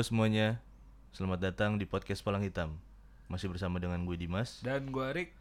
Halo 0.00 0.08
semuanya, 0.16 0.56
selamat 1.12 1.52
datang 1.52 1.76
di 1.76 1.84
podcast 1.84 2.24
Palang 2.24 2.40
Hitam. 2.40 2.72
Masih 3.28 3.52
bersama 3.52 3.76
dengan 3.76 4.00
gue 4.08 4.16
Dimas. 4.16 4.64
Dan 4.64 4.88
gua 4.88 5.12
Rick 5.12 5.36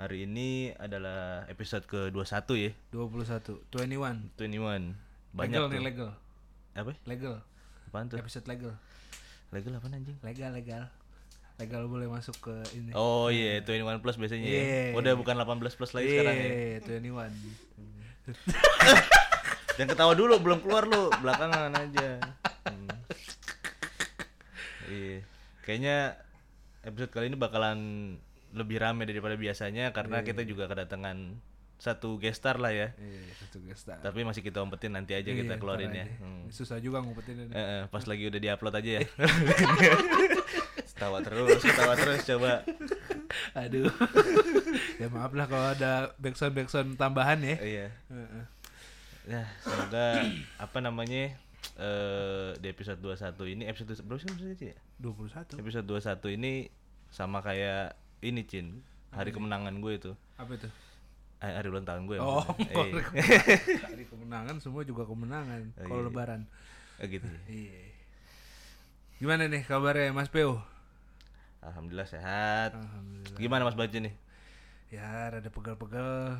Hari 0.00 0.24
ini 0.24 0.72
adalah 0.80 1.44
episode 1.52 1.84
ke-21 1.84 2.48
ya, 2.56 2.72
21 2.96 3.60
21 3.68 4.16
21. 4.40 4.96
Banyak 5.36 5.52
Legal 5.52 5.68
tuh. 5.68 5.72
nih 5.76 5.82
legal 5.84 6.10
Apa? 6.72 6.96
Legal 7.04 7.44
Apaan 7.92 8.08
tuh? 8.08 8.16
Episode 8.16 8.48
legal 8.48 8.72
Legal 9.52 9.76
apa 9.76 9.92
anjing? 9.92 10.16
Legal 10.24 10.56
legal 10.56 10.88
Legal 11.60 11.84
boleh 11.84 12.08
masuk 12.08 12.40
ke 12.40 12.56
ini 12.72 12.96
Oh 12.96 13.28
iya, 13.28 13.60
21 13.60 14.00
plus 14.00 14.16
biasanya 14.16 14.48
ya. 14.48 14.62
Iya. 14.64 14.96
Udah 14.96 15.12
bukan 15.12 15.36
18 15.36 15.76
plus 15.76 15.92
lagi 15.92 16.08
sekarang 16.08 16.36
ya. 16.40 16.48
Iya 16.48 17.04
21 17.04 17.36
Jangan 19.76 19.92
ketawa 19.92 20.16
dulu, 20.16 20.40
belum 20.40 20.64
keluar 20.64 20.88
lu, 20.88 21.12
belakangan 21.20 21.68
aja. 21.76 22.39
Iya. 24.90 25.18
Kayaknya 25.62 25.96
episode 26.82 27.10
kali 27.10 27.28
ini 27.28 27.36
bakalan 27.36 27.78
lebih 28.50 28.76
rame 28.76 29.04
daripada 29.04 29.34
biasanya 29.34 29.90
karena 29.90 30.20
kita 30.20 30.42
juga 30.42 30.66
kedatangan 30.66 31.38
satu 31.76 32.18
guest 32.18 32.40
star 32.40 32.58
lah 32.58 32.68
ya. 32.70 32.92
Iya 32.92 33.22
satu 33.38 33.56
guest 33.62 33.86
star 33.86 33.96
Tapi 34.00 34.20
masih 34.20 34.42
kita 34.42 34.60
umpetin 34.60 34.92
nanti 34.92 35.14
aja 35.14 35.24
kita 35.26 35.54
Iya, 35.54 35.56
keluarin 35.56 35.88
ntar 35.88 35.96
ya. 35.96 36.04
aja. 36.04 36.20
Hmm. 36.20 36.44
Susah 36.50 36.76
juga 36.76 37.00
ngumpetin 37.00 37.40
ini 37.40 37.52
Eh, 37.52 37.56
eh, 37.56 37.82
pas 37.86 38.04
lagi 38.04 38.26
udah 38.26 38.36
diupload 38.38 38.74
aja 38.76 38.90
ya. 38.90 39.02
ketawa 40.90 41.24
terus, 41.24 41.64
ketawa 41.64 41.94
terus 41.96 42.20
coba. 42.26 42.60
Aduh 43.56 43.88
Ya 45.00 45.08
maaf 45.08 45.32
lah 45.32 45.46
kalau 45.46 45.66
ada 45.70 46.12
backsound 46.16 46.52
backsound 46.52 46.90
tambahan 46.94 47.40
ya 47.40 47.56
Iya. 47.56 47.86
Heeh. 48.10 48.44
Nah, 49.30 49.46
semoga 49.60 50.06
apa 50.58 50.78
namanya 50.80 51.38
eh 51.76 52.52
di 52.56 52.66
episode 52.68 53.00
21 53.00 53.36
ini 53.50 53.62
episode 53.64 53.92
berapa 54.02 54.20
sih 54.20 54.28
maksudnya 54.28 54.54
Ci, 54.54 54.66
ya? 54.72 54.78
21 55.00 55.60
Episode 55.60 55.86
21 55.86 56.36
ini 56.36 56.52
sama 57.08 57.40
kayak 57.40 57.96
ini 58.20 58.44
Cin, 58.44 58.84
hari 59.10 59.32
kemenangan 59.32 59.80
gue 59.80 59.92
itu. 59.94 60.12
Apa 60.36 60.54
itu? 60.54 60.68
Eh, 61.40 61.48
hari 61.50 61.72
ulang 61.72 61.88
tahun 61.88 62.04
gue. 62.04 62.20
Oh, 62.20 62.44
Eh, 62.68 63.00
Hari 63.80 64.04
kemenangan 64.04 64.60
semua 64.60 64.84
juga 64.84 65.08
kemenangan 65.08 65.72
Oh, 65.80 65.88
Kalau 65.88 66.02
iya. 66.04 66.08
lebaran 66.12 66.40
eh, 67.00 67.06
gitu. 67.08 67.24
ya. 67.24 67.40
Iya 67.48 67.80
Gimana 69.16 69.48
nih 69.48 69.64
kabarnya 69.64 70.12
Mas 70.12 70.28
Peo? 70.28 70.60
Alhamdulillah 71.60 72.08
sehat. 72.08 72.76
Alhamdulillah 72.76 73.36
Gimana 73.36 73.62
Mas 73.64 73.76
Baju 73.76 73.98
nih? 74.00 74.14
Ya 74.92 75.08
rada 75.28 75.48
pegel-pegel 75.48 76.36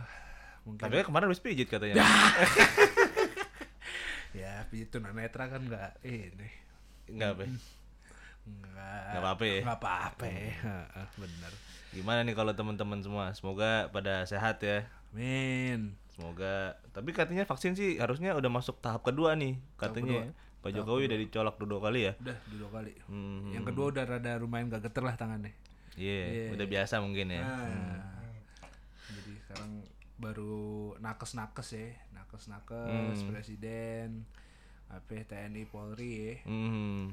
Mungkin 0.69 0.81
Tapi 0.81 1.01
kemarin 1.01 1.33
habis 1.33 1.41
pijit 1.41 1.65
katanya. 1.67 2.05
Ya 4.31 4.63
pijit 4.71 4.95
tunanetra 4.95 5.51
kan 5.51 5.63
nggak 5.67 6.07
ini 6.07 6.49
Enggak 7.11 7.31
apa. 7.35 7.43
ya? 7.43 7.51
Nggak 8.51 9.03
Nggak 9.11 9.21
apa-apa 9.23 9.45
ya? 9.45 9.61
Nggak 9.67 9.79
apa-apa 9.83 10.25
ya 10.31 10.55
Bener 11.19 11.53
Gimana 11.91 12.21
nih 12.23 12.35
kalau 12.39 12.53
teman-teman 12.55 13.03
semua? 13.03 13.35
Semoga 13.35 13.91
pada 13.91 14.23
sehat 14.25 14.63
ya. 14.63 14.87
Amin 15.11 15.99
Semoga. 16.15 16.79
Tapi 16.95 17.11
katanya 17.11 17.43
vaksin 17.43 17.75
sih 17.75 17.99
harusnya 17.99 18.37
udah 18.39 18.51
masuk 18.53 18.79
tahap 18.79 19.03
kedua 19.03 19.35
nih 19.35 19.59
katanya. 19.75 20.31
Pak 20.61 20.77
Jokowi 20.77 21.09
udah 21.09 21.19
dicolok 21.19 21.57
dua 21.65 21.81
kali 21.81 22.01
ya. 22.05 22.13
Udah 22.21 22.37
dua 22.53 22.69
kali 22.69 22.93
Hmm. 23.09 23.51
Yang 23.57 23.65
kedua 23.73 23.87
udah 23.91 24.05
rada 24.05 24.33
lumayan 24.37 24.69
gak 24.69 24.85
geter 24.87 25.03
lah 25.03 25.17
tangannya 25.17 25.57
Iya, 25.99 26.55
udah 26.55 26.67
biasa 26.71 27.03
mungkin 27.03 27.35
ya. 27.35 27.43
Nah, 27.43 28.23
Jadi 29.11 29.33
sekarang 29.43 29.83
baru 30.21 30.95
nakes-nakes 31.01 31.69
ya 31.75 31.89
Nakes-nakes 32.31 33.19
Hmm. 33.19 33.29
Presiden 33.35 34.09
apa 34.87 35.11
ya, 35.13 35.23
TNI 35.27 35.67
Polri 35.67 36.15
ya 36.15 36.35
Hmm. 36.47 37.11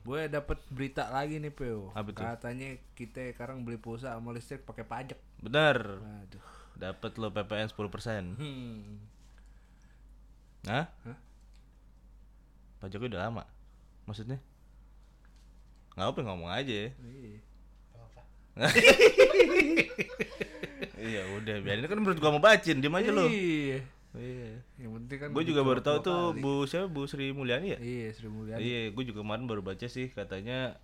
Gue 0.00 0.28
dapet 0.28 0.60
berita 0.68 1.08
lagi 1.08 1.36
nih 1.36 1.48
Peo 1.48 1.92
Apa 1.92 2.12
tuh? 2.12 2.20
Katanya 2.20 2.76
kita 2.92 3.32
sekarang 3.32 3.64
beli 3.64 3.76
pulsa 3.76 4.12
sama 4.12 4.36
listrik 4.36 4.68
pakai 4.68 4.84
pajak 4.84 5.16
Benar. 5.40 5.80
Aduh 5.96 6.44
Dapat 6.76 7.12
lo 7.16 7.28
PPN 7.28 7.68
10%. 7.68 8.36
hmm. 8.36 8.96
Hah? 10.68 10.84
Hah? 11.08 11.18
Jokowi 12.84 13.12
udah 13.12 13.28
lama. 13.28 13.44
Maksudnya? 14.04 14.40
Nggak 15.96 16.08
apa 16.08 16.20
ngomong 16.20 16.48
aja 16.48 16.74
ya. 16.84 16.90
Iya. 17.00 17.40
iya 21.00 21.22
udah 21.38 21.54
biarin 21.64 21.86
kan 21.86 21.96
menurut 21.96 22.18
gua 22.20 22.32
mau 22.32 22.42
bacin 22.42 22.80
diem 22.80 22.92
aja 22.92 23.10
lo. 23.12 23.24
Iya. 23.28 23.80
Iya. 24.10 24.58
Yang 24.76 24.92
penting 24.96 25.16
kan 25.16 25.28
Gue 25.30 25.44
juga 25.44 25.62
baru 25.62 25.80
tahu 25.80 25.98
tuh 26.00 26.22
kali. 26.32 26.42
Bu 26.42 26.52
siapa 26.64 26.86
Bu 26.86 27.06
Sri 27.06 27.30
Mulyani 27.30 27.74
ya? 27.74 27.78
Iya, 27.78 28.08
Sri 28.10 28.26
Mulyani. 28.26 28.58
Iya, 28.58 28.80
gue 28.90 29.04
juga 29.04 29.22
kemarin 29.22 29.46
baru 29.46 29.62
baca 29.62 29.86
sih 29.86 30.10
katanya 30.10 30.74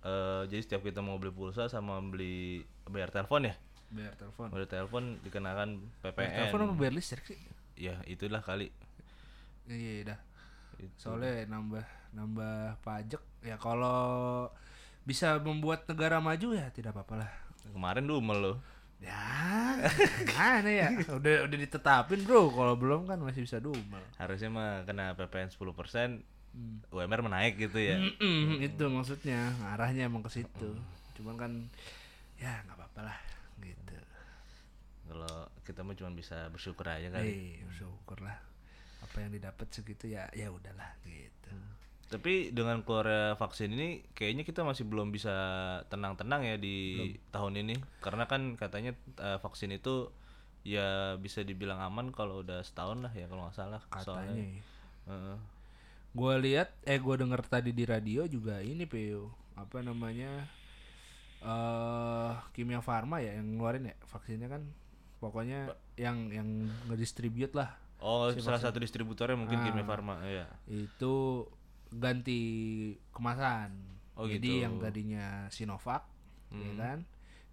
eh 0.00 0.42
jadi 0.48 0.62
setiap 0.62 0.80
kita 0.80 0.98
mau 0.98 1.16
beli 1.16 1.28
pulsa 1.28 1.68
sama 1.68 2.00
beli 2.00 2.64
bayar 2.88 3.12
telepon 3.12 3.44
ya, 3.44 3.54
Bayar 3.92 4.16
telepon. 4.16 4.48
bayar 4.48 4.64
telepon 4.66 5.02
dikenakan 5.20 5.68
Bayar 6.00 6.14
PPN. 6.16 6.36
telepon 6.40 6.60
apa 6.62 6.74
bayar 6.74 6.94
listrik 6.96 7.24
sih? 7.26 7.36
Ya 7.76 8.00
itulah 8.04 8.40
kali. 8.40 8.72
Iya, 9.66 10.16
dah. 10.16 10.20
Itu. 10.76 10.96
Soalnya 10.96 11.44
nambah 11.46 11.84
nambah 12.10 12.80
pajak 12.80 13.20
ya 13.44 13.60
kalau 13.60 14.48
bisa 15.04 15.36
membuat 15.38 15.84
negara 15.84 16.16
maju 16.16 16.56
ya 16.56 16.72
tidak 16.72 16.96
apa-apa 16.96 17.20
lah. 17.20 17.30
Kemarin 17.68 18.08
dumel 18.08 18.38
lo. 18.40 18.52
Ya, 19.00 19.80
mana 20.36 20.68
ya? 20.68 20.88
Udah 21.08 21.48
udah 21.48 21.56
ditetapin, 21.56 22.20
Bro. 22.20 22.52
Kalau 22.52 22.76
belum 22.76 23.08
kan 23.08 23.16
masih 23.16 23.48
bisa 23.48 23.56
dumel. 23.56 24.04
Harusnya 24.20 24.52
mah 24.52 24.84
kena 24.84 25.16
PPN 25.16 25.48
10% 25.48 26.20
Hmm. 26.50 26.82
UMR 26.90 27.22
menaik 27.22 27.62
gitu 27.62 27.78
ya. 27.78 27.94
Mm-mm, 27.94 28.58
itu 28.58 28.84
maksudnya 28.90 29.54
arahnya 29.70 30.10
emang 30.10 30.18
ke 30.20 30.34
situ. 30.34 30.74
Cuman 31.14 31.38
kan 31.38 31.52
ya 32.36 32.58
nggak 32.66 32.74
apa-apa 32.74 33.06
lah 33.06 33.18
gitu. 33.62 33.94
Kalau 35.06 35.46
kita 35.62 35.86
mah 35.86 35.94
cuma 35.94 36.10
bisa 36.10 36.50
bersyukur 36.50 36.90
aja 36.90 37.06
kan. 37.06 37.22
Eh, 37.22 37.62
syukur 37.70 38.18
lah. 38.18 38.34
Apa 38.98 39.22
yang 39.22 39.30
didapat 39.30 39.70
segitu 39.70 40.10
ya 40.10 40.26
ya 40.34 40.50
udahlah 40.50 40.90
gitu. 41.06 41.54
Tapi 42.10 42.50
dengan 42.50 42.82
keluar 42.82 43.38
vaksin 43.38 43.70
ini 43.70 44.02
kayaknya 44.18 44.42
kita 44.42 44.66
masih 44.66 44.82
belum 44.82 45.14
bisa 45.14 45.30
tenang-tenang 45.86 46.42
ya 46.42 46.56
di 46.58 47.14
tahun 47.30 47.62
ini. 47.62 47.78
Karena 48.02 48.26
kan 48.26 48.58
katanya 48.58 48.98
eh, 49.22 49.38
vaksin 49.38 49.70
itu 49.70 50.10
ya 50.66 51.16
bisa 51.16 51.40
dibilang 51.46 51.80
aman 51.80 52.12
kalau 52.12 52.42
udah 52.44 52.60
setahun 52.66 53.06
lah 53.06 53.12
ya 53.14 53.30
kalau 53.30 53.46
nggak 53.46 53.56
salah. 53.56 53.80
Katanya. 53.86 54.02
soalnya 54.02 54.34
Heeh. 55.06 55.36
Gua 56.10 56.34
lihat 56.42 56.74
eh 56.82 56.98
gua 56.98 57.14
denger 57.14 57.46
tadi 57.46 57.70
di 57.70 57.86
radio 57.86 58.26
juga 58.26 58.58
ini 58.58 58.82
PU 58.84 59.30
apa 59.54 59.78
namanya 59.78 60.50
eh 61.46 62.32
Kimia 62.50 62.82
Farma 62.82 63.22
ya 63.22 63.38
yang 63.38 63.54
ngeluarin 63.54 63.86
ya 63.86 63.96
vaksinnya 64.10 64.50
kan. 64.50 64.66
Pokoknya 65.22 65.70
yang 65.94 66.32
yang 66.32 66.48
ngedistribute 66.88 67.52
lah 67.54 67.76
oh 68.00 68.32
salah 68.40 68.56
satu 68.56 68.80
distributornya 68.80 69.36
mungkin 69.36 69.60
Kimia 69.60 69.84
Farma 69.84 70.24
ya 70.24 70.48
itu 70.66 71.44
ganti 71.90 72.40
kemasan 73.10 73.70
Oh, 74.14 74.28
jadi 74.28 74.42
gitu. 74.42 74.64
yang 74.68 74.76
tadinya 74.76 75.48
Sinovac 75.48 76.04
ya 76.52 76.72
kan 76.76 76.98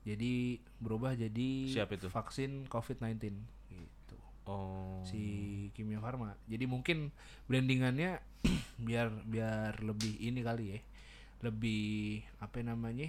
jadi 0.04 0.58
berubah 0.80 1.16
jadi 1.16 1.50
Siapa 1.70 1.96
itu? 1.96 2.10
vaksin 2.12 2.66
COVID-19 2.68 3.40
gitu 3.72 4.18
oh 4.48 5.00
si 5.04 5.22
Kimia 5.76 6.00
Farma. 6.00 6.36
Jadi 6.48 6.64
mungkin 6.68 7.12
brandingannya 7.48 8.20
biar 8.88 9.12
biar 9.24 9.80
lebih 9.84 10.20
ini 10.20 10.40
kali 10.44 10.66
ya. 10.76 10.80
Lebih 11.44 12.24
apa 12.40 12.60
namanya? 12.64 13.08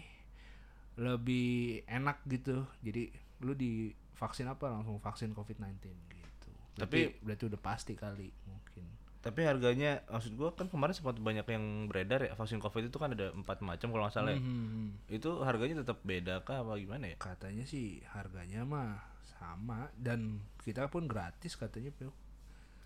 Lebih 0.99 1.83
enak 1.87 2.27
gitu. 2.27 2.67
Jadi 2.83 3.11
lu 3.43 3.55
di 3.55 3.91
vaksin 4.19 4.51
apa 4.51 4.67
langsung 4.71 4.99
vaksin 4.99 5.31
COVID-19 5.31 5.79
gitu. 6.11 6.51
Tapi 6.75 7.23
berarti 7.23 7.45
udah 7.47 7.61
pasti 7.63 7.95
kali 7.95 8.31
mungkin. 8.47 8.87
Tapi 9.19 9.43
harganya 9.43 10.01
maksud 10.07 10.33
gua 10.33 10.53
kan 10.53 10.67
kemarin 10.67 10.95
sempat 10.95 11.19
banyak 11.19 11.43
yang 11.45 11.65
beredar 11.87 12.23
ya 12.23 12.33
vaksin 12.33 12.59
covid 12.59 12.87
itu 12.87 12.97
kan 12.97 13.11
ada 13.11 13.31
empat 13.31 13.59
macam 13.61 13.89
kalau 13.89 14.05
nggak 14.05 14.15
salah 14.15 14.31
ya. 14.31 14.39
Hmm, 14.39 14.95
itu 15.07 15.31
harganya 15.41 15.83
tetap 15.83 15.99
beda 16.03 16.41
kah 16.41 16.63
apa 16.63 16.77
gimana 16.77 17.05
ya 17.09 17.17
katanya 17.19 17.65
sih 17.65 17.99
harganya 18.09 18.63
mah 18.63 19.03
sama 19.33 19.91
dan 19.95 20.39
kita 20.61 20.87
pun 20.87 21.05
gratis 21.05 21.55
katanya 21.55 21.91
Pio. 21.91 22.15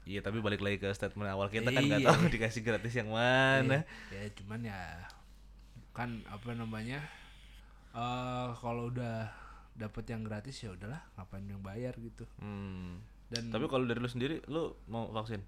iya 0.02 0.18
tapi 0.18 0.40
balik 0.40 0.58
lagi 0.58 0.76
ke 0.76 0.88
statement 0.90 1.28
awal 1.28 1.46
kita 1.46 1.68
kan 1.68 1.78
nggak 1.80 2.00
Iya. 2.00 2.08
tahu 2.10 2.20
dikasih 2.28 2.62
gratis 2.62 2.92
yang 2.92 3.08
mana 3.08 3.84
ya 4.08 4.24
cuman 4.34 4.60
ya 4.62 4.80
kan 5.92 6.24
apa 6.26 6.50
namanya 6.52 7.04
eh 7.92 8.48
kalau 8.56 8.88
udah 8.88 9.28
dapet 9.72 10.04
yang 10.06 10.20
gratis 10.22 10.56
ya 10.58 10.72
udahlah 10.72 11.00
ngapain 11.14 11.44
yang 11.44 11.60
bayar 11.60 11.92
gitu 11.94 12.24
Hmm. 12.36 13.00
dan 13.28 13.48
Tapi 13.48 13.64
kalau 13.64 13.84
dari 13.84 13.96
lu 13.96 14.04
sendiri, 14.06 14.40
lu 14.44 14.76
mau 14.86 15.08
vaksin? 15.08 15.40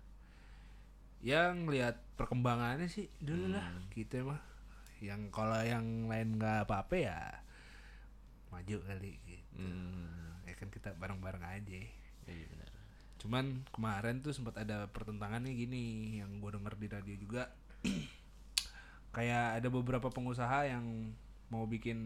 Yang 1.25 1.65
lihat 1.67 1.97
perkembangannya 2.15 2.85
sih 2.85 3.09
dulu 3.19 3.49
lah 3.51 3.65
Hmm. 3.65 3.89
kita 3.89 4.21
mah 4.21 4.39
yang 5.01 5.29
kalau 5.29 5.57
yang 5.59 6.07
lain 6.07 6.37
nggak 6.37 6.69
apa-apa 6.69 6.95
ya 6.95 7.19
maju 8.49 8.77
kali 8.85 9.17
gitu 9.25 9.57
Hmm. 9.57 10.37
ya 10.45 10.53
kan 10.55 10.69
kita 10.69 10.93
bareng-bareng 10.95 11.43
aja 11.43 11.81
Iya 12.25 12.47
benar. 12.47 12.69
Cuman 13.21 13.45
kemarin 13.69 14.21
tuh 14.21 14.33
sempat 14.33 14.57
ada 14.57 14.85
pertentangannya 14.87 15.53
gini 15.53 15.85
yang 16.17 16.41
gue 16.41 16.51
denger 16.51 16.75
di 16.75 16.89
radio 16.89 17.15
juga. 17.15 17.43
kayak 19.13 19.61
ada 19.63 19.69
beberapa 19.69 20.09
pengusaha 20.09 20.67
yang 20.67 21.13
mau 21.49 21.65
bikin 21.65 21.99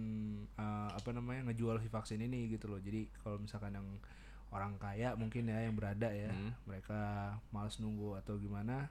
eh, 0.53 0.89
apa 0.91 1.09
namanya 1.11 1.49
ngejual 1.49 1.81
si 1.81 1.89
vaksin 1.89 2.21
ini 2.21 2.51
gitu 2.51 2.69
loh 2.69 2.77
jadi 2.79 3.09
kalau 3.23 3.41
misalkan 3.41 3.73
yang 3.73 3.87
orang 4.51 4.77
kaya 4.77 5.15
mungkin 5.15 5.49
ya 5.49 5.63
yang 5.63 5.73
berada 5.73 6.09
ya 6.09 6.29
mereka 6.65 6.99
males 7.49 7.79
nunggu 7.79 8.19
atau 8.19 8.37
gimana 8.37 8.89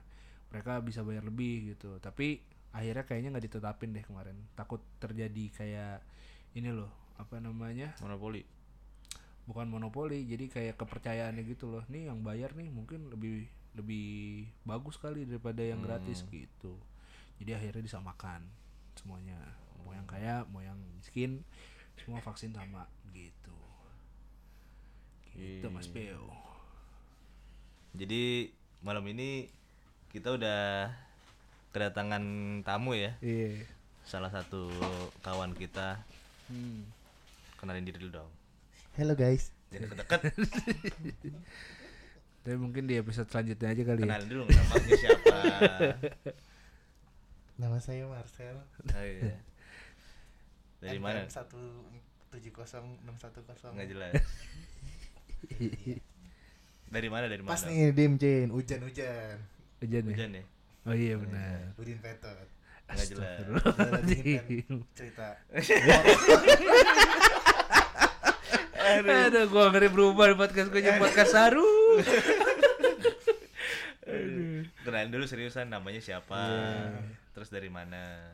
mereka 0.48 0.80
bisa 0.80 1.04
bayar 1.04 1.24
lebih 1.24 1.74
gitu. 1.74 2.00
Tapi 2.00 2.40
akhirnya 2.72 3.04
kayaknya 3.04 3.28
nggak 3.36 3.46
ditetapin 3.48 3.92
deh 3.96 4.04
kemarin. 4.04 4.36
Takut 4.54 4.80
terjadi 5.00 5.44
kayak 5.52 5.98
ini 6.56 6.72
loh 6.72 6.90
apa 7.20 7.40
namanya? 7.40 7.96
Monopoli. 8.00 8.44
Bukan 9.48 9.68
monopoli 9.68 10.28
jadi 10.28 10.48
kayak 10.48 10.74
kepercayaannya 10.76 11.42
gitu 11.48 11.68
loh. 11.68 11.84
Nih 11.88 12.08
yang 12.12 12.20
bayar 12.20 12.52
nih 12.52 12.68
mungkin 12.68 13.08
lebih 13.08 13.48
lebih 13.76 14.48
bagus 14.64 14.98
kali 14.98 15.24
daripada 15.28 15.62
yang 15.64 15.80
gratis 15.84 16.24
gitu. 16.28 16.76
Jadi 17.38 17.54
akhirnya 17.54 17.84
disamakan 17.84 18.44
semuanya. 18.98 19.38
Mau 19.84 19.94
yang 19.94 20.08
kaya 20.08 20.44
mau 20.52 20.60
yang 20.60 20.76
miskin 21.00 21.44
semua 21.96 22.20
vaksin 22.20 22.52
sama 22.52 22.84
gitu. 23.14 23.56
Gitu 25.38 25.70
mas 25.70 25.86
Beo 25.86 26.48
jadi 27.98 28.52
malam 28.84 29.04
ini 29.10 29.48
kita 30.08 30.32
udah 30.32 30.88
kedatangan 31.72 32.24
tamu 32.64 32.96
ya. 32.96 33.12
Iya. 33.20 33.68
Salah 34.08 34.32
satu 34.32 34.72
kawan 35.20 35.52
kita. 35.52 36.00
Hmm. 36.48 36.88
kenalin 37.60 37.84
diri 37.84 38.00
dulu 38.00 38.24
dong. 38.24 38.30
Halo 38.96 39.12
guys, 39.12 39.52
jadi 39.68 39.84
deket 39.84 40.30
tapi 42.46 42.56
mungkin 42.56 42.88
di 42.88 42.96
episode 42.96 43.28
selanjutnya 43.28 43.68
aja 43.76 43.82
kali 43.84 44.00
ya. 44.00 44.06
Kenalin 44.08 44.28
dulu 44.32 44.42
namanya 44.48 44.94
siapa? 44.96 45.36
Nama 47.60 47.78
saya 47.84 48.08
Marcel. 48.08 48.56
oh, 48.64 49.04
iya. 49.04 49.36
dari 50.86 50.96
mana? 51.02 51.28
Satu 51.28 51.60
tujuh 52.32 52.54
kosong 52.54 52.96
enam 53.04 53.18
satu 53.20 53.44
kosong. 53.44 53.76
nggak 53.76 53.90
jelas. 53.92 54.14
Dari 56.88 57.08
mana 57.12 57.28
dari 57.28 57.44
mana? 57.44 57.52
Pas 57.52 57.68
nih 57.68 57.92
dim 57.92 58.16
Jin, 58.16 58.48
hujan 58.48 58.80
hujan. 59.78 60.02
hujan 60.04 60.04
ya 60.04 60.12
hujan 60.12 60.30
ya 60.34 60.44
oh 60.84 60.94
iya 60.94 61.14
benar 61.16 61.58
Udin 61.76 61.98
Petot. 61.98 62.48
nggak 62.88 63.04
jelas 63.06 63.36
cerita. 64.94 65.28
Aduh, 68.88 69.44
gua 69.46 69.68
ngeri 69.68 69.88
berubah 69.88 70.32
podcast 70.34 70.72
gue 70.72 70.80
jadi 70.80 70.96
podcast 70.96 71.32
saru. 71.32 71.68
kenalin 74.80 75.12
dulu 75.12 75.28
seriusan 75.28 75.68
namanya 75.68 76.00
siapa 76.00 76.32
Iya. 76.32 76.96
terus 77.30 77.52
dari 77.52 77.68
mana 77.68 78.24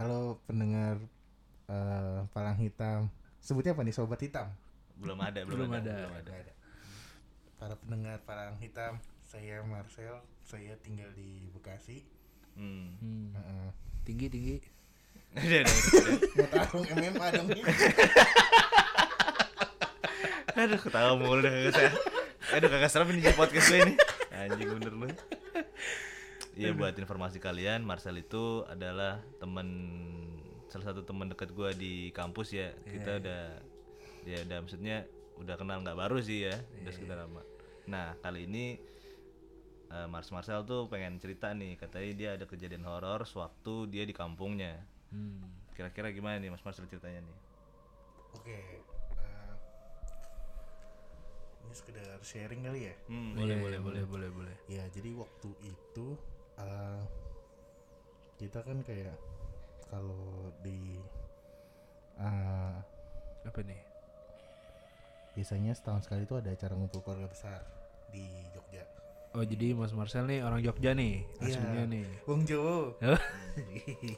Halo 0.00 0.40
pendengar 0.42 0.96
eh, 1.68 2.20
Palang 2.32 2.56
Hitam. 2.56 3.12
Sebutnya 3.36 3.76
apa 3.76 3.84
nih 3.84 3.92
Sobat 3.92 4.16
Hitam? 4.18 4.48
belum 4.96 5.18
ada 5.18 5.44
belum, 5.44 5.68
Belum 5.68 5.70
ada, 5.76 5.82
ada. 5.84 5.98
belum 5.98 6.14
ada. 6.16 6.32
Para 7.60 7.74
pendengar 7.76 8.16
Palang 8.24 8.56
Hitam, 8.56 8.96
saya 9.32 9.64
Marcel. 9.64 10.20
Saya 10.44 10.76
tinggal 10.84 11.08
di 11.16 11.48
Bekasi. 11.56 12.04
hmm. 12.60 13.00
Hmm. 13.00 13.28
Heeh. 13.32 13.68
Tinggi 14.04 14.28
tinggi. 14.28 14.56
Tarung 16.52 16.84
MMA 16.92 17.26
dong 17.32 17.48
nih. 17.48 17.64
Aduh 20.52 20.76
ketawa 20.76 21.16
mulu 21.16 21.40
kagak 21.40 21.72
saya. 21.72 21.90
Aduh 22.52 22.68
kagak 22.68 22.92
serem 22.92 23.08
ini 23.16 23.24
jadi 23.24 23.32
podcast 23.32 23.72
gue 23.72 23.80
ini. 23.80 23.94
Anjing 24.36 24.68
bener 24.68 24.92
lu. 24.92 25.08
Iya 26.52 26.76
buat 26.76 26.92
informasi 26.92 27.40
kalian, 27.40 27.88
Marcel 27.88 28.20
itu 28.20 28.68
adalah 28.68 29.24
teman 29.40 29.72
salah 30.68 30.92
satu 30.92 31.08
teman 31.08 31.32
dekat 31.32 31.56
gua 31.56 31.72
di 31.72 32.12
kampus 32.12 32.52
ya. 32.52 32.76
Kita 32.84 33.16
udah 33.16 33.42
ya 34.28 34.44
udah 34.44 34.58
maksudnya 34.60 35.08
udah 35.40 35.56
kenal 35.56 35.80
nggak 35.80 35.96
baru 35.96 36.20
sih 36.20 36.44
ya, 36.44 36.60
udah 36.84 36.92
sekitar 36.92 37.24
lama. 37.24 37.40
Nah 37.88 38.12
kali 38.20 38.44
ini 38.44 38.91
eh, 39.92 40.08
Mars 40.08 40.28
Marcel 40.32 40.64
tuh 40.64 40.88
pengen 40.88 41.20
cerita 41.20 41.52
nih, 41.52 41.76
katanya 41.76 42.10
dia 42.16 42.28
ada 42.40 42.44
kejadian 42.48 42.84
horor 42.88 43.22
sewaktu 43.28 43.86
dia 43.92 44.04
di 44.08 44.14
kampungnya. 44.16 44.80
Hmm. 45.12 45.44
Kira-kira 45.76 46.08
gimana 46.10 46.40
nih 46.40 46.48
Mas 46.48 46.64
Marcel 46.64 46.88
ceritanya 46.88 47.20
nih? 47.20 47.36
Oke. 48.32 48.58
eh, 49.20 49.54
ini 51.62 51.74
sekedar 51.76 52.18
sharing 52.24 52.64
kali 52.64 52.88
ya. 52.88 52.94
Hmm, 53.08 53.36
Boleh 53.36 53.56
boleh 53.60 53.78
boleh 53.80 54.04
boleh 54.08 54.30
boleh. 54.32 54.56
Ya, 54.68 54.84
jadi 54.88 55.12
waktu 55.14 55.50
itu 55.62 56.06
eh, 56.58 57.02
kita 58.40 58.64
kan 58.64 58.80
kayak 58.82 59.14
kalau 59.92 60.50
di 60.64 60.96
eh, 62.18 62.76
Apa 63.42 63.60
nih? 63.60 63.82
biasanya 65.32 65.72
setahun 65.72 66.04
sekali 66.04 66.28
itu 66.28 66.36
ada 66.36 66.52
acara 66.52 66.76
ngumpul 66.76 67.00
keluarga 67.00 67.24
besar 67.24 67.64
di 68.12 68.28
Jogja. 68.52 68.84
Oh 69.32 69.40
jadi 69.42 69.72
Mas 69.72 69.92
Marcel 69.92 70.28
nih 70.28 70.44
orang 70.44 70.60
Jogja 70.60 70.92
nih 70.92 71.24
Iya. 71.40 71.56
aslinya 71.56 71.84
nih. 71.88 72.04
Wong 72.28 72.44
Jowo. 72.44 73.00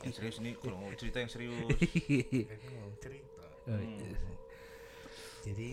yang 0.02 0.12
serius 0.12 0.42
nih 0.42 0.58
kalau 0.58 0.74
mau 0.82 0.90
cerita 0.94 1.22
yang 1.22 1.30
serius. 1.30 1.54
Cerita. 2.98 3.46
Oh, 3.64 3.78
iya. 3.78 4.10
Jadi 5.40 5.70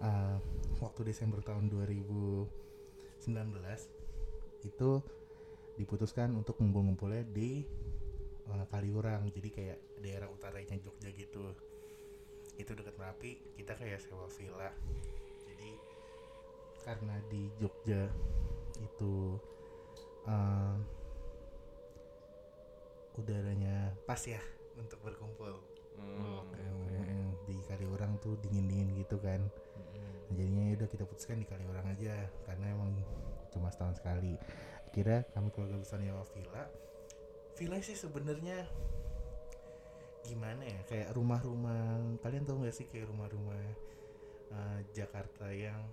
eh, 0.00 0.36
waktu 0.78 1.00
Desember 1.06 1.38
tahun 1.40 1.70
2019 1.70 2.50
itu 4.60 4.90
diputuskan 5.76 6.34
untuk 6.34 6.58
ngumpul-ngumpulnya 6.58 7.22
di 7.24 7.62
eh, 8.44 8.64
Kaliurang. 8.66 9.30
Jadi 9.30 9.48
kayak 9.48 9.78
daerah 9.98 10.26
utaranya 10.26 10.74
Jogja 10.76 11.14
gitu. 11.14 11.54
Itu 12.56 12.74
dekat 12.74 12.98
Merapi, 12.98 13.38
kita 13.54 13.72
kayak 13.72 14.02
sewa 14.02 14.26
villa. 14.28 14.74
Jadi 15.46 15.70
karena 16.84 17.16
di 17.28 17.48
Jogja 17.60 18.08
itu 18.80 19.36
eh, 20.28 20.76
udaranya 23.20 23.92
pas 24.08 24.20
ya 24.24 24.40
untuk 24.80 25.00
berkumpul. 25.04 25.60
Hmm. 26.00 26.40
Hmm, 26.56 27.36
di 27.44 27.60
Kaliurang 27.68 28.16
tuh 28.24 28.40
dingin-dingin 28.40 28.96
gitu 29.04 29.20
kan. 29.20 29.44
Nah, 29.76 30.14
jadinya 30.32 30.72
udah 30.80 30.88
kita 30.88 31.04
putuskan 31.04 31.44
di 31.44 31.46
Kaliurang 31.48 31.84
aja 31.92 32.24
karena 32.48 32.72
emang 32.72 32.96
cuma 33.52 33.68
setahun 33.68 34.00
sekali. 34.00 34.40
Kira 34.96 35.28
kami 35.36 35.52
keluarga 35.52 35.76
besar 35.76 36.00
nyewa 36.00 36.24
villa. 36.32 36.64
Villa 37.60 37.76
sih 37.84 37.98
sebenarnya 37.98 38.64
gimana 40.24 40.64
ya 40.64 40.80
kayak 40.88 41.12
rumah-rumah. 41.12 42.16
Kalian 42.24 42.48
tahu 42.48 42.64
nggak 42.64 42.76
sih 42.76 42.86
kayak 42.88 43.12
rumah-rumah 43.12 43.60
eh, 44.56 44.80
Jakarta 44.96 45.52
yang 45.52 45.84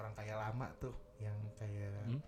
orang 0.00 0.12
kaya 0.14 0.34
lama 0.34 0.66
tuh 0.76 0.92
yang 1.16 1.36
kayak 1.54 1.92
Hmm? 2.02 2.20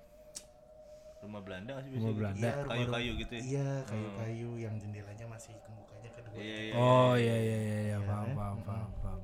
Rumah 1.21 1.41
Belanda 1.41 1.79
sih 1.81 1.91
Rumah 1.93 2.02
biasanya? 2.02 2.19
Belanda. 2.19 2.43
Iya, 2.43 2.67
Kayu-kayu 2.67 3.11
gitu 3.17 3.33
ya? 3.33 3.43
iya 3.45 3.69
kayu-kayu 3.85 4.50
yang 4.59 4.75
jendelanya 4.76 5.26
masih 5.29 5.55
kembukanya 5.61 6.11
kedua 6.12 6.35
Iya, 6.35 6.57
iya. 6.61 6.73
Oh 6.75 7.12
iya 7.14 7.37
iya 7.38 7.57
iya 7.57 7.59
iya 7.59 7.83
Iya, 7.95 7.97
paham 8.02 8.25
kan? 8.25 8.35
paham 8.35 8.59
paham 8.62 8.91
paham. 8.99 9.21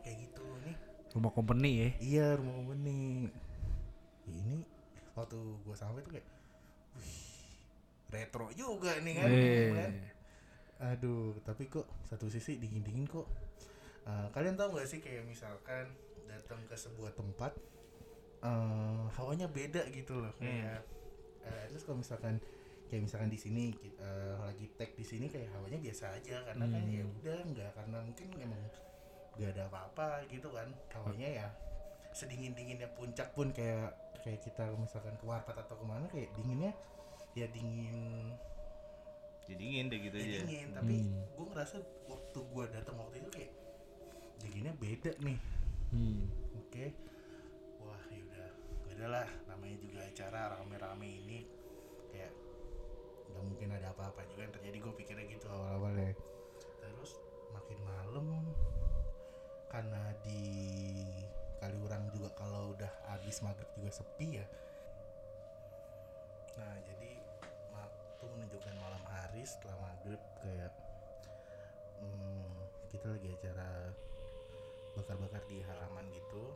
kayak 0.00 0.16
gitu 0.20 0.44
nih 0.62 0.76
Rumah 1.12 1.32
company 1.32 1.70
ya. 1.74 1.88
Iya 2.00 2.26
rumah 2.36 2.54
company. 2.56 2.98
Ini 4.24 4.56
waktu 5.12 5.36
gua 5.60 5.74
sampai 5.74 6.00
tuh 6.00 6.10
kayak, 6.10 6.26
wih, 6.94 7.20
retro 8.08 8.46
juga 8.54 8.96
nih 8.96 9.14
kan. 9.14 9.28
Eh. 9.28 9.68
kan? 9.72 9.90
Aduh, 10.88 11.36
tapi 11.42 11.66
kok 11.66 11.84
satu 12.02 12.26
sisi 12.26 12.56
dingin 12.56 12.80
dingin 12.80 13.04
kok. 13.04 13.26
Eh, 14.02 14.26
kalian 14.30 14.54
tahu 14.54 14.72
nggak 14.72 14.88
sih 14.88 14.98
kayak 14.98 15.22
misalkan 15.22 15.90
datang 16.24 16.58
ke 16.64 16.74
sebuah 16.74 17.12
tempat, 17.12 17.52
eh 18.42 19.02
hawanya 19.14 19.46
beda 19.46 19.86
gitu 19.88 20.18
loh. 20.18 20.32
Kayak, 20.36 20.82
eh, 21.42 21.64
terus 21.68 21.82
kalau 21.82 21.98
misalkan 21.98 22.42
kayak 22.86 23.02
misalkan 23.02 23.28
di 23.28 23.38
sini 23.38 23.64
eh, 23.96 24.34
lagi 24.36 24.66
tag 24.74 24.92
di 24.92 25.02
sini 25.02 25.26
kayak 25.26 25.48
hawanya 25.50 25.78
biasa 25.78 26.12
aja 26.12 26.44
karena 26.44 26.64
kan 26.66 26.82
ya 26.84 27.02
udah 27.02 27.38
nggak 27.46 27.70
karena 27.72 27.98
mungkin 28.00 28.28
emang 28.36 28.62
gak 29.32 29.48
ada 29.50 29.64
apa-apa 29.64 30.28
gitu 30.28 30.52
kan 30.52 30.68
hawanya 30.92 31.24
ya 31.24 31.48
sedingin 32.12 32.52
dinginnya 32.52 32.84
puncak 32.92 33.32
pun 33.32 33.48
kayak 33.48 33.88
kayak 34.20 34.44
kita 34.44 34.68
misalkan 34.76 35.16
ke 35.16 35.24
warpat 35.24 35.56
atau 35.56 35.72
ke 35.72 35.86
mana 35.88 36.04
kayak 36.06 36.28
dinginnya 36.36 36.76
ya 37.32 37.48
dingin 37.48 38.36
Jadi 39.42 39.56
dingin 39.56 39.84
deh 39.88 39.98
gitu 39.98 40.16
ya 40.16 40.22
aja. 40.22 40.38
dingin 40.44 40.68
tapi 40.70 40.94
Hmm. 41.00 41.24
gue 41.32 41.46
ngerasa 41.48 41.76
waktu 42.06 42.38
gue 42.44 42.64
datang 42.70 42.96
waktu 43.00 43.16
itu 43.18 43.30
kayak 43.32 43.52
dinginnya 44.38 44.72
beda 44.76 45.12
nih 45.18 45.38
Hmm. 45.88 46.28
oke 46.54 46.84
yaudah 46.84 46.92
beda 49.02 49.18
lah 49.18 49.30
namanya 49.50 49.82
juga 49.82 49.98
acara 50.06 50.54
rame-rame 50.54 51.10
ini. 51.10 51.42
Kayak 52.14 52.30
nggak 53.34 53.44
mungkin 53.50 53.68
ada 53.74 53.90
apa-apa 53.90 54.22
juga 54.30 54.46
yang 54.46 54.54
terjadi 54.54 54.78
gue 54.78 54.94
pikirnya 54.94 55.26
gitu. 55.26 55.50
Awal-awalnya 55.50 56.14
terus 56.78 57.18
makin 57.50 57.82
malam 57.82 58.46
karena 59.74 60.14
di 60.22 60.38
Kaliurang 61.58 62.14
juga 62.14 62.30
kalau 62.38 62.78
udah 62.78 62.92
habis 63.10 63.42
maghrib 63.42 63.66
juga 63.74 63.90
sepi 63.90 64.38
ya. 64.38 64.46
Nah 66.62 66.74
jadi 66.86 67.18
waktu 67.74 68.22
menunjukkan 68.22 68.74
malam 68.78 69.02
hari 69.10 69.42
setelah 69.42 69.82
maghrib 69.82 70.22
kayak 70.46 70.70
hmm, 71.98 72.54
kita 72.86 73.10
lagi 73.10 73.34
acara 73.34 73.90
bakar-bakar 74.94 75.42
di 75.50 75.58
halaman 75.66 76.06
gitu 76.14 76.54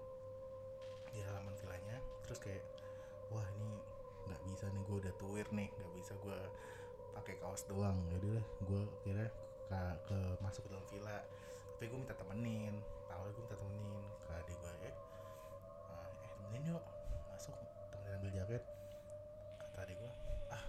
di 1.16 1.24
halaman 1.24 1.56
villanya 1.56 1.96
terus 2.28 2.36
kayak 2.36 2.60
wah 3.32 3.46
ini 3.56 3.80
nggak 4.28 4.42
bisa 4.52 4.68
nih 4.68 4.82
gue 4.84 4.96
udah 5.00 5.14
tuir 5.16 5.46
nih 5.48 5.68
nggak 5.72 5.92
bisa 5.96 6.12
gue 6.20 6.38
pakai 7.16 7.34
kaos 7.40 7.64
doang. 7.64 7.96
Jadi 8.12 8.36
gue 8.68 8.82
kira 9.00 9.24
ke, 9.66 9.80
ke 10.04 10.18
masuk 10.44 10.68
ke 10.68 10.70
dalam 10.76 10.86
villa. 10.92 11.18
Tapi 11.76 11.84
gue 11.88 11.98
minta 11.98 12.16
temenin 12.16 12.74
awalnya 13.08 13.32
gue 13.32 13.42
minta 13.48 13.56
temenin 13.56 14.04
ke 14.28 14.32
adik 14.36 14.56
gue 14.60 14.72
eh 14.84 14.84
eh 14.84 14.94
temenin 16.36 16.62
yuk 16.76 16.84
masuk 17.32 17.56
temenin 17.88 18.12
ambil 18.20 18.30
jaket. 18.36 18.62
Kata 19.56 19.78
adik 19.88 19.96
gue 19.96 20.12
ah 20.52 20.64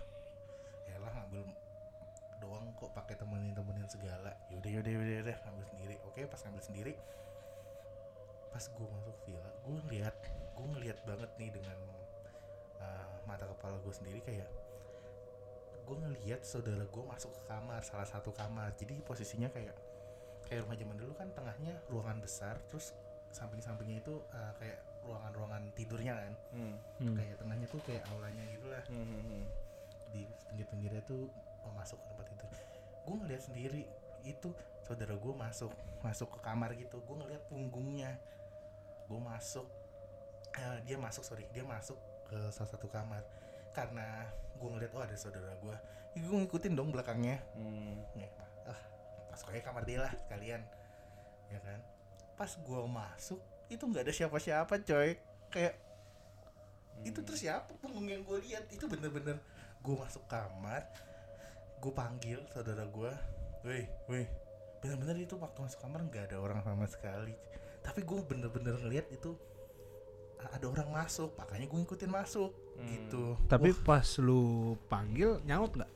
elah 0.87 1.11
ngambil 1.11 1.43
doang 2.37 2.65
kok 2.77 2.91
pakai 2.95 3.15
temenin 3.19 3.51
temenin 3.51 3.87
segala 3.89 4.31
yaudah 4.53 4.69
yaudah 4.71 4.91
yaudah, 4.93 5.15
yaudah 5.19 5.37
ngambil 5.43 5.65
sendiri. 5.67 5.95
Oke 6.07 6.23
pas 6.29 6.39
ngambil 6.47 6.63
sendiri 6.63 6.93
pas 8.47 8.63
gue 8.63 8.87
masuk 8.89 9.15
villa 9.27 9.51
gue 9.69 9.79
ngeliat 10.97 11.29
banget 11.29 11.31
nih 11.37 11.49
dengan 11.53 11.77
uh, 12.81 13.05
mata 13.29 13.45
kepala 13.45 13.77
gue 13.77 13.93
sendiri 13.93 14.19
kayak 14.25 14.49
gue 15.85 15.95
ngeliat 15.95 16.41
saudara 16.41 16.81
gue 16.83 17.03
masuk 17.05 17.29
ke 17.31 17.41
kamar 17.45 17.85
salah 17.85 18.07
satu 18.09 18.33
kamar 18.33 18.73
jadi 18.75 18.97
posisinya 19.05 19.47
kayak 19.53 19.77
kayak 20.49 20.65
rumah 20.65 20.73
zaman 20.75 20.97
dulu 20.97 21.13
kan 21.13 21.29
tengahnya 21.37 21.77
ruangan 21.87 22.17
besar 22.17 22.57
terus 22.65 22.97
samping-sampingnya 23.29 24.01
itu 24.01 24.17
uh, 24.33 24.53
kayak 24.57 24.81
ruangan-ruangan 25.05 25.63
tidurnya 25.77 26.13
kan 26.17 26.33
Hmm. 26.57 26.75
Hmm. 26.97 27.13
kayak 27.15 27.35
tengahnya 27.37 27.67
tuh 27.69 27.81
kayak 27.85 28.03
aulanya 28.09 28.43
gitu 28.49 28.65
lah 28.67 28.83
Hmm, 28.89 29.05
hmm, 29.05 29.21
hmm. 29.21 29.43
di 30.11 30.21
pinggir-pinggirnya 30.49 31.03
tuh 31.05 31.29
mau 31.61 31.77
masuk 31.77 31.99
ke 32.01 32.07
tempat 32.09 32.25
tidur 32.33 32.49
gue 33.05 33.15
ngeliat 33.21 33.41
sendiri 33.45 33.83
itu 34.25 34.49
saudara 34.81 35.13
gue 35.13 35.33
masuk 35.35 35.71
masuk 36.01 36.27
ke 36.33 36.39
kamar 36.41 36.73
gitu 36.73 36.97
gue 36.99 37.15
ngeliat 37.15 37.43
punggungnya 37.47 38.17
gue 39.07 39.19
masuk 39.21 39.67
eh, 40.57 40.77
dia 40.83 40.97
masuk 40.97 41.23
sorry 41.23 41.45
dia 41.53 41.63
masuk 41.63 41.97
ke 42.27 42.37
salah 42.51 42.69
satu 42.69 42.89
kamar. 42.89 43.23
Karena 43.71 44.25
gue 44.57 44.69
ngeliat 44.73 44.91
oh 44.97 45.03
ada 45.05 45.13
saudara 45.13 45.53
gue 45.61 45.75
ya 46.17 46.21
gue 46.25 46.37
ngikutin 46.43 46.73
dong 46.73 46.89
belakangnya. 46.89 47.37
Hmm. 47.53 48.01
Nih, 48.17 48.29
ah 48.65 48.81
masuk 49.29 49.53
aja 49.53 49.61
kamar 49.61 49.83
dia 49.85 50.01
lah 50.01 50.13
sekalian. 50.25 50.61
Ya 51.53 51.59
kan? 51.61 51.79
Pas 52.33 52.51
gue 52.57 52.81
masuk 52.89 53.39
itu 53.69 53.83
nggak 53.85 54.03
ada 54.09 54.13
siapa-siapa 54.13 54.73
coy. 54.81 55.17
Kayak 55.53 55.77
itu 57.05 57.19
terus 57.21 57.45
siapa 57.45 57.69
punggung 57.77 58.09
yang 58.09 58.25
gue 58.25 58.37
lihat? 58.49 58.65
Itu 58.73 58.89
bener-bener 58.89 59.37
gue 59.85 59.95
masuk 59.95 60.25
kamar 60.25 60.83
gue 61.77 61.93
panggil 61.93 62.41
saudara 62.49 62.89
gue 62.89 63.11
weh 63.61 63.85
weh 64.09 64.25
bener-bener 64.81 65.29
itu 65.29 65.37
waktu 65.37 65.61
masuk 65.61 65.79
kamar 65.85 66.01
nggak 66.09 66.33
ada 66.33 66.37
orang 66.41 66.59
sama 66.65 66.85
sekali. 66.89 67.37
Tapi 67.85 68.01
gue 68.01 68.19
bener-bener 68.25 68.75
ngeliat 68.81 69.07
itu 69.13 69.37
ada 70.39 70.65
orang 70.65 70.89
masuk 70.91 71.33
makanya 71.33 71.65
gue 71.65 71.77
ngikutin 71.77 72.11
masuk 72.11 72.51
Hmm. 72.73 72.85
gitu 72.87 73.33
Tapi 73.45 73.73
Wah, 73.73 73.81
pas 73.83 74.05
lu 74.19 74.43
panggil 74.85 75.41
nyaut 75.43 75.71
nggak? 75.71 75.89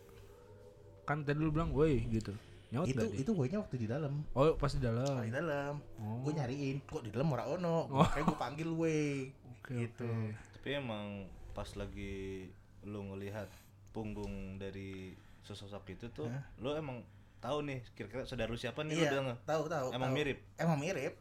Kan 1.04 1.22
tadi 1.22 1.38
lu 1.38 1.50
bilang 1.50 1.70
woi 1.70 2.02
gitu. 2.08 2.34
Nyaut 2.70 2.88
itu 2.88 2.98
dia? 3.04 3.20
itu 3.20 3.30
gue 3.30 3.48
waktu 3.52 3.76
di 3.78 3.86
dalam 3.86 4.24
Oh 4.32 4.56
pas 4.56 4.72
di 4.72 4.80
dalam. 4.80 5.22
di 5.22 5.30
dalam 5.30 5.78
Oh. 5.96 6.24
gue 6.24 6.34
nyariin 6.34 6.82
kok 6.82 7.02
di 7.02 7.12
dalam 7.12 7.30
ora 7.30 7.46
ono 7.46 7.86
Oh. 7.88 8.08
kayak 8.08 8.26
gue 8.26 8.38
panggil 8.40 8.70
weh 8.72 9.30
Oke, 9.54 9.78
gitu 9.80 10.08
oke. 10.08 10.34
Tapi 10.56 10.70
emang 10.74 11.08
pas 11.52 11.70
lagi 11.72 12.48
lu 12.82 13.06
ngelihat 13.08 13.46
punggung 13.92 14.56
dari 14.56 15.14
sesosok 15.42 15.84
itu 15.92 16.08
tuh, 16.10 16.26
Hah? 16.26 16.42
lu 16.58 16.72
emang 16.72 17.04
tahu 17.38 17.62
nih 17.62 17.82
kira-kira 17.92 18.24
saudara 18.24 18.48
lu 18.48 18.56
siapa 18.56 18.82
nih 18.82 18.94
lu 18.96 19.00
iya 19.00 19.10
udah 19.12 19.22
nggak? 19.24 19.40
tahu 19.44 19.64
tahu 19.68 19.88
Emang 19.92 20.10
tahu. 20.10 20.18
mirip? 20.18 20.38
emang 20.56 20.78
mirip 20.78 21.14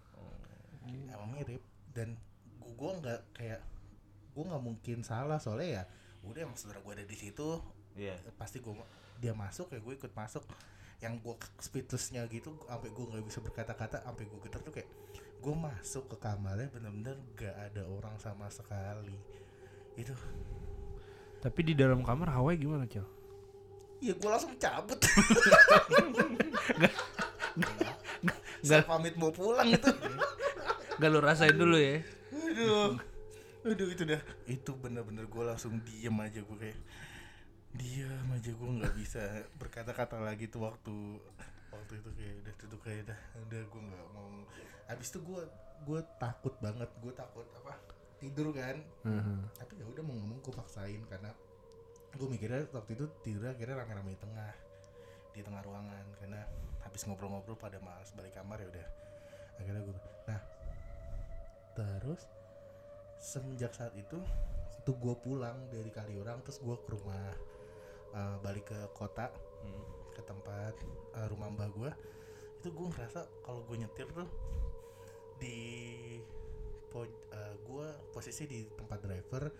Hmm. 0.80 1.04
emang 1.10 1.28
mirip 1.30 1.62
dan 1.90 2.08
gue 2.70 2.78
gua 2.78 2.92
nggak 3.02 3.20
kayak 3.34 3.60
gue 4.30 4.44
nggak 4.46 4.62
mungkin 4.62 4.98
salah 5.02 5.42
soalnya 5.42 5.82
ya 5.82 5.84
udah 6.22 6.40
emang 6.46 6.54
saudara 6.54 6.78
gue 6.78 6.92
ada 6.94 7.06
di 7.06 7.16
situ 7.18 7.58
Iya. 7.98 8.14
pasti 8.38 8.62
gue 8.62 8.70
dia 9.18 9.34
masuk 9.34 9.74
ya 9.74 9.82
gue 9.82 9.94
ikut 9.98 10.14
masuk 10.14 10.46
yang 11.02 11.18
gue 11.18 11.34
speechlessnya 11.58 12.22
gitu 12.30 12.54
sampai 12.64 12.88
gue 12.88 13.04
nggak 13.10 13.24
bisa 13.26 13.42
berkata-kata 13.42 14.06
sampai 14.06 14.24
gue 14.30 14.38
getar 14.46 14.62
tuh 14.62 14.70
kayak 14.70 14.86
gue 15.40 15.54
masuk 15.56 16.06
ke 16.06 16.16
kamarnya 16.20 16.70
bener-bener 16.70 17.16
gak 17.34 17.56
ada 17.56 17.82
orang 17.88 18.14
sama 18.20 18.46
sekali 18.52 19.16
itu 19.98 20.14
Tapi 21.40 21.60
di 21.64 21.72
dalam 21.72 22.04
kamar 22.04 22.36
Hawaii 22.36 22.60
gimana, 22.60 22.84
Cel? 22.84 23.08
ya 24.00 24.12
gue 24.16 24.28
langsung 24.28 24.52
cabut 24.60 24.96
nggak. 28.20 28.38
saya 28.64 28.84
pamit 28.84 29.16
mau 29.16 29.32
pulang 29.32 29.68
itu 29.68 29.88
Gak 31.00 31.08
lu 31.08 31.20
rasain 31.24 31.56
dulu 31.56 31.80
ya. 31.80 32.04
Aduh. 32.50 32.98
Aduh 33.60 33.88
itu 33.92 34.02
dah. 34.08 34.22
Itu 34.48 34.74
bener-bener 34.76 35.28
gue 35.28 35.44
langsung 35.44 35.78
diem 35.84 36.16
aja 36.18 36.40
gue 36.40 36.58
kayak 36.58 36.80
diam 37.70 38.26
aja 38.34 38.50
gue 38.50 38.70
nggak 38.82 38.94
bisa 38.98 39.46
berkata-kata 39.54 40.18
lagi 40.18 40.50
tuh 40.50 40.66
waktu 40.66 41.22
waktu 41.70 42.02
itu 42.02 42.10
kayak 42.18 42.34
udah 42.42 42.54
tutup 42.58 42.80
kayak 42.82 43.02
dah 43.14 43.20
udah 43.46 43.62
gue 43.62 43.80
nggak 43.84 44.08
mau. 44.10 44.30
Habis 44.90 45.08
itu 45.14 45.18
gue 45.22 45.42
gue 45.86 46.00
takut 46.18 46.54
banget 46.58 46.90
gue 46.98 47.12
takut 47.14 47.46
apa 47.62 47.78
tidur 48.18 48.50
kan. 48.50 48.82
Heeh. 49.06 49.40
tapi 49.54 49.78
ya 49.78 49.86
udah 49.86 50.02
mau 50.02 50.14
ngomong 50.18 50.38
gue 50.42 50.54
paksain 50.56 51.02
karena 51.06 51.30
gue 52.10 52.26
mikirnya 52.26 52.66
waktu 52.74 52.98
itu 52.98 53.06
tidur 53.22 53.46
akhirnya 53.46 53.86
rame-rame 53.86 54.18
di 54.18 54.20
tengah 54.20 54.52
di 55.30 55.40
tengah 55.46 55.62
ruangan 55.62 56.04
karena 56.18 56.42
habis 56.82 57.06
ngobrol-ngobrol 57.06 57.54
pada 57.54 57.78
malas 57.78 58.10
balik 58.18 58.34
kamar 58.34 58.58
ya 58.58 58.66
udah. 58.66 58.86
Akhirnya 59.62 59.82
gue 59.86 59.94
nah 60.26 60.40
terus 61.78 62.26
semenjak 63.20 63.70
saat 63.70 63.92
itu 63.94 64.16
waktu 64.74 64.90
gue 64.90 65.14
pulang 65.20 65.68
dari 65.68 65.92
Kaliurang 65.92 66.40
terus 66.40 66.56
gue 66.58 66.72
ke 66.74 66.88
rumah 66.90 67.30
eh, 68.10 68.36
balik 68.40 68.66
ke 68.66 68.80
kota 68.90 69.28
Hmm. 69.60 69.84
ke 70.10 70.24
tempat 70.24 70.72
eh, 71.14 71.26
rumah 71.28 71.52
mbak 71.52 71.68
gue 71.70 71.90
itu 72.58 72.72
gue 72.72 72.86
ngerasa 72.88 73.28
kalau 73.40 73.60
gue 73.62 73.76
nyetir 73.76 74.08
tuh 74.08 74.24
di 75.36 75.56
po 76.88 77.04
gue 77.62 77.86
posisi 78.10 78.44
di 78.44 78.64
tempat 78.66 78.98
driver 78.98 79.52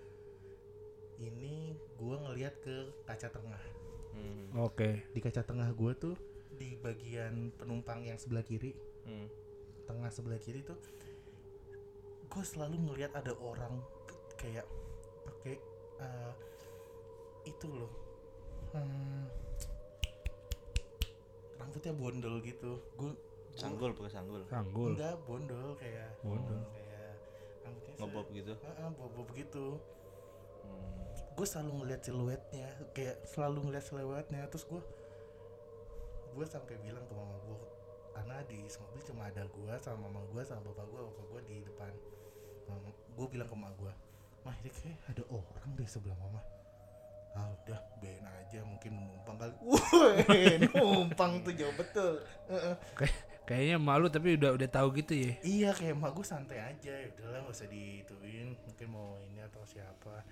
ini 1.17 1.71
gue 1.95 2.17
ngelihat 2.19 2.55
ke 2.59 2.77
kaca 3.05 3.29
tengah 3.29 3.63
Hmm. 4.11 4.51
Oke. 4.59 5.07
di 5.15 5.21
kaca 5.23 5.47
tengah 5.47 5.71
gue 5.71 5.93
tuh 5.95 6.17
di 6.51 6.75
bagian 6.77 7.55
penumpang 7.55 8.03
yang 8.03 8.19
sebelah 8.19 8.43
kiri 8.43 8.75
Hmm. 9.05 9.29
tengah 9.87 10.11
sebelah 10.11 10.37
kiri 10.37 10.65
tuh 10.65 10.75
gue 12.31 12.43
selalu 12.47 12.77
ngelihat 12.87 13.13
ada 13.13 13.35
orang 13.37 13.83
kayak 14.39 14.65
pakai 15.27 15.59
eh, 15.99 16.33
itu 17.45 17.67
loh 17.69 17.91
hmm, 18.73 19.27
rambutnya 21.59 21.93
bondol 21.93 22.39
gitu 22.41 22.79
gue 22.97 23.13
Sanggul 23.51 23.91
pakai 23.93 24.15
sanggul. 24.15 24.41
Sanggul. 24.47 24.95
enggak 24.95 25.19
bondol 25.27 25.75
kayak 25.75 26.15
Bondol. 26.23 26.63
kayak 26.71 27.13
rambutnya 27.67 27.95
Ngebob 27.99 28.27
gitu. 28.33 28.53
Heeh, 28.57 28.89
bob-bob 28.97 29.29
gitu 29.35 29.67
Hmm. 30.61 31.03
gue 31.35 31.47
selalu 31.49 31.71
ngeliat 31.83 32.01
siluetnya 32.05 32.69
kayak 32.93 33.17
selalu 33.25 33.59
ngeliat 33.65 33.81
siluetnya 33.81 34.45
terus 34.47 34.69
gue 34.69 34.77
gue 36.31 36.47
sampai 36.47 36.77
bilang 36.85 37.01
ke 37.09 37.15
mama 37.17 37.33
gue 37.43 37.59
karena 38.13 38.37
di 38.45 38.61
mobil 38.69 39.03
cuma 39.03 39.25
ada 39.25 39.49
gue 39.49 39.73
sama 39.81 40.05
mama 40.05 40.21
gue 40.31 40.43
sama 40.45 40.61
bapak 40.63 40.85
gue 40.85 41.01
bapak 41.01 41.25
gue 41.33 41.41
di 41.49 41.57
depan 41.65 41.91
gue 43.17 43.27
bilang 43.29 43.49
ke 43.49 43.57
mama 43.57 43.75
gue 43.77 43.93
mah 44.45 44.57
ini 44.65 44.71
kayak 44.73 44.99
ada 45.13 45.23
orang 45.29 45.69
deh 45.77 45.89
sebelah 45.89 46.17
mama. 46.17 46.41
Ah 47.31 47.47
udah 47.47 47.81
ben 48.03 48.25
aja 48.27 48.59
mungkin 48.67 48.99
numpang 48.99 49.37
kali. 49.39 49.55
Numpang 50.75 51.33
tuh 51.47 51.55
jauh 51.55 51.75
betul. 51.77 52.19
Heeh. 52.51 52.75
Kayaknya 53.47 53.77
malu 53.79 54.11
tapi 54.11 54.35
udah 54.35 54.57
udah 54.57 54.69
tahu 54.69 54.97
gitu 54.99 55.15
ya. 55.15 55.33
Iya 55.45 55.71
kayak 55.77 55.95
emak 55.95 56.11
gue 56.17 56.27
santai 56.27 56.59
aja 56.59 56.91
ya 56.91 57.07
udahlah 57.15 57.47
gak 57.47 57.55
usah 57.55 57.69
dituin 57.71 58.57
mungkin 58.67 58.87
mau 58.91 59.21
ini 59.23 59.45
atau 59.47 59.63
siapa. 59.63 60.27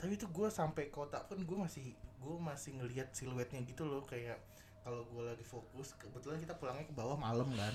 Tapi 0.00 0.16
itu 0.16 0.26
gue 0.30 0.48
sampai 0.48 0.88
kota 0.88 1.20
pun 1.28 1.42
gue 1.44 1.58
masih 1.60 1.92
gue 1.92 2.36
masih 2.40 2.80
ngelihat 2.80 3.12
siluetnya 3.12 3.60
gitu 3.68 3.84
loh 3.84 4.00
kayak 4.08 4.40
kalau 4.80 5.04
gue 5.04 5.22
lagi 5.28 5.44
fokus 5.44 5.92
kebetulan 5.96 6.40
kita 6.40 6.56
pulangnya 6.56 6.88
ke 6.88 6.94
bawah 6.96 7.16
malam 7.20 7.48
kan 7.52 7.74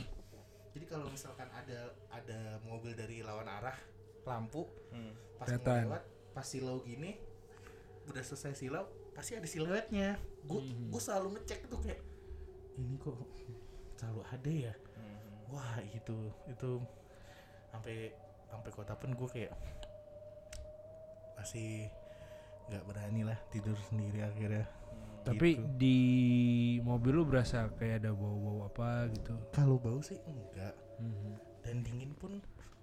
jadi 0.80 0.86
kalau 0.88 1.12
misalkan 1.12 1.52
ada 1.52 1.80
ada 2.08 2.40
mobil 2.64 2.96
dari 2.96 3.20
lawan 3.20 3.44
arah 3.46 3.76
lampu 4.24 4.64
Hmm. 4.90 5.12
pas 5.36 5.44
mau 5.46 5.60
Kelihatan. 5.60 5.84
lewat 5.86 6.04
pas 6.32 6.46
silau 6.46 6.80
gini 6.82 7.20
udah 8.06 8.24
selesai 8.24 8.56
silau 8.56 8.88
pasti 9.12 9.36
ada 9.36 9.44
siluetnya 9.44 10.16
gue 10.42 10.62
gue 10.64 11.02
selalu 11.02 11.36
ngecek 11.36 11.68
tuh 11.68 11.80
kayak 11.80 12.00
ini 12.76 12.96
kok 12.96 13.20
selalu 13.94 14.22
ada 14.26 14.52
ya 14.52 14.74
Hmm. 14.96 15.52
wah 15.52 15.76
itu 15.84 16.16
itu 16.48 16.70
sampai 17.68 18.16
sampai 18.48 18.72
kota 18.72 18.96
pun 18.96 19.12
gue 19.12 19.28
kayak 19.28 19.52
masih 21.36 21.92
nggak 22.68 22.84
berani 22.86 23.22
lah 23.24 23.40
tidur 23.50 23.76
sendiri 23.86 24.24
akhirnya 24.24 24.64
Hmm. 24.64 24.79
Tapi 25.22 25.50
Gitu. 25.56 25.68
di 25.76 25.98
mobil 26.82 27.14
lu 27.14 27.24
berasa 27.24 27.70
kayak 27.74 28.02
ada 28.02 28.12
bau-bau 28.12 28.66
apa 28.66 29.08
gitu. 29.10 29.36
kalau 29.52 29.76
bau 29.76 30.00
sih 30.00 30.18
enggak 30.24 30.74
Mhm. 30.98 31.32
dan 31.62 31.76
dingin 31.80 32.12
pun 32.14 32.40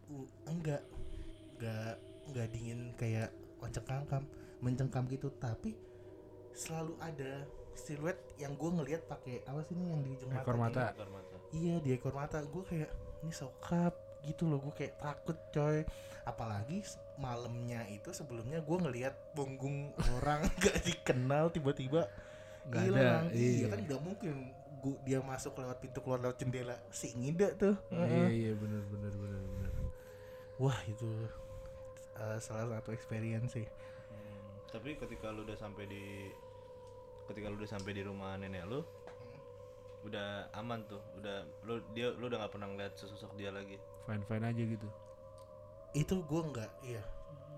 uh, 0.09 0.27
enggak 0.47 0.83
enggak 1.55 1.95
enggak 2.27 2.47
dingin 2.51 2.81
kayak 2.95 3.29
mencengkam 3.59 4.23
mencengkam 4.59 5.05
gitu 5.07 5.29
tapi 5.35 5.75
selalu 6.53 6.97
ada 6.99 7.45
siluet 7.75 8.17
yang 8.37 8.55
gue 8.55 8.71
ngelihat 8.73 9.05
pakai 9.05 9.45
apa 9.45 9.61
sih 9.63 9.77
ini 9.77 9.93
yang 9.93 10.01
di 10.01 10.11
ujung 10.11 10.33
Ekor 10.33 10.57
mata 10.57 10.81
mata. 10.89 10.95
Ekor 10.95 11.11
mata. 11.11 11.37
iya 11.53 11.77
di 11.77 11.91
ekor 11.93 12.15
mata 12.15 12.39
gue 12.41 12.65
kayak 12.65 12.89
ini 13.21 13.33
sokap 13.33 13.93
gitu 14.23 14.49
loh 14.49 14.59
gue 14.59 14.75
kayak 14.75 14.97
takut 14.97 15.37
coy 15.51 15.85
apalagi 16.25 16.81
malamnya 17.17 17.85
itu 17.87 18.11
sebelumnya 18.11 18.59
gue 18.59 18.77
ngelihat 18.77 19.15
punggung 19.33 19.93
orang 20.17 20.43
gak 20.63 20.83
dikenal 20.83 21.49
tiba-tiba 21.49 22.09
Nggak 22.67 22.83
hilang 22.83 23.25
ada, 23.25 23.35
iya 23.35 23.51
iya. 23.53 23.67
kan 23.71 23.79
nggak 23.81 24.01
mungkin 24.03 24.33
gua, 24.79 24.95
dia 25.03 25.19
masuk 25.21 25.53
lewat 25.55 25.79
pintu 25.79 25.99
keluar 26.01 26.19
lewat 26.19 26.37
jendela 26.37 26.77
si 26.91 27.15
ngida 27.15 27.55
tuh 27.55 27.75
Iya 27.89 28.03
Heeh. 28.03 28.29
iya 28.33 28.53
benar 28.55 28.83
benar 28.87 29.13
benar 29.15 29.41
benar. 29.41 29.73
wah 30.57 30.79
itu 30.85 31.09
uh, 32.15 32.39
salah 32.39 32.79
satu 32.79 32.91
experience 32.91 33.53
sih 33.53 33.67
Hmm, 34.07 34.51
Tapi 34.69 34.95
ketika 34.95 35.31
lu 35.31 35.43
udah 35.43 35.55
sampai 35.55 35.85
di 35.87 36.31
ketika 37.27 37.47
lu 37.47 37.57
udah 37.57 37.67
sampai 37.69 37.93
di 37.93 38.03
rumah 38.03 38.35
nenek 38.35 38.63
lu 38.65 38.81
udah 40.03 40.47
aman 40.55 40.87
tuh, 40.87 41.03
udah 41.19 41.43
lu 41.67 41.83
dia 41.91 42.15
lu 42.15 42.31
udah 42.31 42.39
nggak 42.39 42.53
pernah 42.55 42.71
ngeliat 42.71 42.95
sesosok 42.95 43.35
dia 43.35 43.51
lagi. 43.51 43.75
Fine 44.07 44.23
fine 44.23 44.45
aja 44.45 44.63
gitu. 44.65 44.89
itu 45.93 46.15
gue 46.21 46.43
nggak 46.47 46.71
iya 46.85 47.03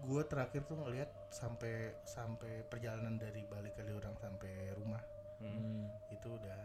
gue 0.00 0.22
terakhir 0.22 0.62
tuh 0.62 0.76
ngelihat 0.76 1.10
sampai 1.28 1.74
sampai 2.02 2.62
perjalanan 2.64 3.14
dari 3.14 3.42
balik 3.44 3.74
kali 3.74 3.90
orang 3.90 4.14
sampai 4.14 4.52
rumah 4.72 5.00
Hmm. 5.38 5.86
itu 6.10 6.26
udah 6.28 6.58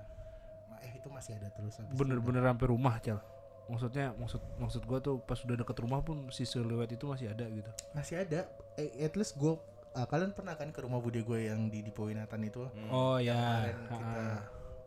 eh 0.81 0.97
itu 0.97 1.05
masih 1.07 1.37
ada 1.37 1.45
terus 1.49 1.77
Bener-bener 1.93 2.41
sampai 2.41 2.67
rumah 2.67 2.97
cal. 2.97 3.21
Maksudnya 3.63 4.11
maksud 4.13 4.41
maksud 4.57 4.81
gua 4.83 4.97
tuh 4.97 5.21
pas 5.21 5.37
udah 5.37 5.53
deket 5.55 5.77
rumah 5.77 6.01
pun 6.01 6.25
si 6.27 6.41
siluet 6.43 6.89
itu 6.89 7.05
masih 7.05 7.29
ada 7.29 7.45
gitu. 7.45 7.69
masih 7.93 8.19
ada 8.19 8.49
eh, 8.75 8.89
at 8.99 9.13
least 9.13 9.37
gue 9.37 9.53
kalian 9.93 10.33
pernah 10.33 10.57
kan 10.57 10.67
ke 10.67 10.81
rumah 10.81 10.97
bude 10.97 11.21
gue 11.21 11.39
yang 11.45 11.69
di 11.69 11.85
Winatan 11.85 12.41
itu 12.43 12.65
Oh 12.89 13.21
ya. 13.21 13.37
kemarin 13.69 13.77
kita 13.87 14.25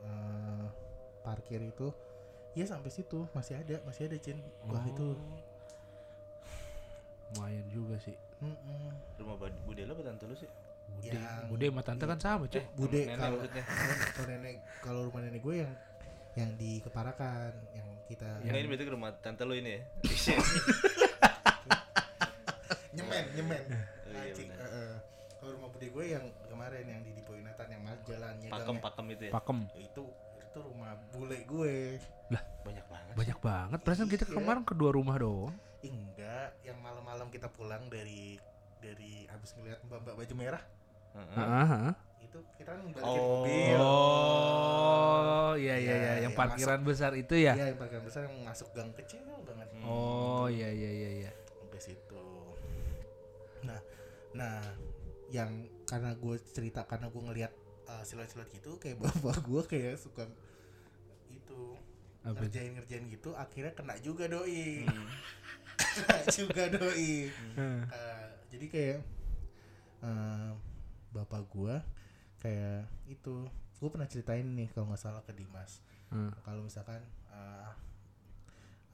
eh, 0.03 0.65
parkir 1.23 1.61
itu 1.63 1.89
ya 2.53 2.67
sampai 2.67 2.91
situ 2.91 3.23
masih 3.31 3.55
ada 3.57 3.79
masih 3.83 4.11
ada 4.11 4.19
cin 4.19 4.43
wah 4.65 4.77
Oh. 4.77 4.85
itu 4.85 5.07
Lumayan 7.29 7.67
juga 7.67 7.97
sih. 7.99 8.15
mm-mm. 8.39 8.93
Rumah 9.17 9.37
bad- 9.37 9.61
bude 9.65 9.83
apa 9.83 10.03
tante 10.03 10.25
lu 10.25 10.35
sih? 10.35 10.51
Bude, 10.89 11.11
Yang- 11.11 11.47
bude 11.49 11.67
sama 11.67 11.83
tante 11.83 12.05
kan 12.05 12.19
sama 12.19 12.45
cuy. 12.47 12.63
bude 12.75 13.01
nenek 13.03 13.19
kalau 13.19 13.39
kalau 14.15 14.29
nenek 14.29 14.55
kalau 14.79 15.01
rumah 15.05 15.21
nenek 15.21 15.41
gue 15.41 15.57
yang 15.59 15.73
yang 16.35 16.51
di 16.55 16.79
Keparakan 16.79 17.53
yang 17.73 17.89
kita 18.07 18.29
Enggak 18.39 18.57
ini 18.57 18.67
berarti 18.67 18.85
ke 18.85 18.93
rumah 18.93 19.11
tante 19.17 19.43
lu 19.43 19.55
ini 19.55 19.73
ya. 19.73 19.83
nyemen 22.95 23.25
nyemen 23.35 23.63
Oh, 24.07 24.23
iya, 24.23 24.33
eh, 24.33 24.49
eh. 24.49 24.93
kalau 25.37 25.53
rumah 25.53 25.69
bude 25.69 25.87
gue 25.87 26.05
yang 26.09 26.25
kemarin 26.47 26.87
yang 26.87 27.01
di 27.03 27.13
Dipo 27.13 27.35
Winatan 27.35 27.69
yang 27.69 27.83
mas 27.83 28.01
jalannya 28.03 28.49
pakem 28.49 28.77
pakem 28.79 29.07
itu 29.11 29.23
ya. 29.27 29.33
Pakem. 29.35 29.59
itu 29.77 30.03
itu 30.57 30.65
rumah 30.65 30.97
bule 31.13 31.39
gue 31.45 31.77
Banyak 32.65 32.87
banget. 32.89 33.13
Banyak 33.15 33.39
banget. 33.39 33.79
Perasaan 33.85 34.09
kita 34.09 34.25
Iya. 34.25 34.35
kemarin 34.35 34.65
kedua 34.65 34.91
rumah 34.91 35.15
doang. 35.15 35.53
Enggak 35.79 36.57
yang 36.65 36.81
malam-malam 36.81 37.29
kita 37.29 37.47
pulang 37.47 37.87
dari 37.87 38.41
dari 38.77 39.29
habis 39.29 39.53
ngeliat 39.53 39.85
mbak-mbak 39.85 40.17
baju 40.17 40.35
merah 40.35 40.63
Heeh. 41.13 41.37
Heeh, 41.37 41.67
heeh. 41.69 41.95
itu 42.23 42.39
kita 42.57 42.71
kan 42.73 42.81
balikin 42.89 43.05
Oh. 43.05 43.45
mobil 43.45 43.77
Oh, 43.79 45.53
iya 45.55 45.77
iya 45.77 45.77
Iya, 45.77 45.95
iya, 45.95 46.13
yang 46.17 46.23
yang 46.25 46.35
parkiran 46.35 46.81
besar 46.83 47.13
itu 47.15 47.35
ya. 47.37 47.53
Iya, 47.53 47.65
yang 47.71 47.79
parkiran 47.79 48.03
besar 48.03 48.21
yang 48.25 48.37
masuk 48.43 48.69
gang 48.73 48.91
kecil 48.97 49.21
banget 49.45 49.69
Oh, 49.83 50.49
iya 50.49 50.69
iya 50.69 50.91
iya 50.91 51.11
iya. 51.21 51.31
sampai 51.53 51.81
situ 51.83 52.25
nah 53.61 53.81
nah 54.33 54.57
yang 55.29 55.53
karena 55.85 56.11
gue 56.15 56.37
cerita 56.49 56.83
karena 56.83 57.07
gue 57.07 57.23
ngelihat 57.23 57.53
uh, 58.07 58.09
siluet-siluet 58.09 58.51
gitu 58.55 58.79
kayak 58.79 59.03
bapak 59.03 59.43
gue 59.43 59.63
kayak 59.67 59.99
suka 59.99 60.23
itu 61.27 61.75
Apa 62.23 62.39
ngerjain 62.39 62.79
ngerjain 62.79 63.05
gitu 63.11 63.35
akhirnya 63.35 63.75
kena 63.75 63.99
juga 63.99 64.31
doi 64.31 64.87
kena 65.99 66.19
juga 66.31 66.71
doi 66.71 67.27
Heeh. 67.59 67.81
Uh, 67.91 68.29
jadi 68.55 68.67
kayak 68.71 68.99
uh, 70.07 70.55
bapak 71.11 71.43
gue 71.51 71.75
kayak 72.39 72.87
itu 73.11 73.51
gue 73.77 73.89
pernah 73.91 74.07
ceritain 74.07 74.47
nih 74.47 74.71
kalau 74.71 74.89
nggak 74.91 75.03
salah 75.03 75.23
ke 75.27 75.35
Dimas 75.35 75.83
Heeh. 76.15 76.31
kalau 76.47 76.63
misalkan 76.63 77.03
uh, 77.35 77.75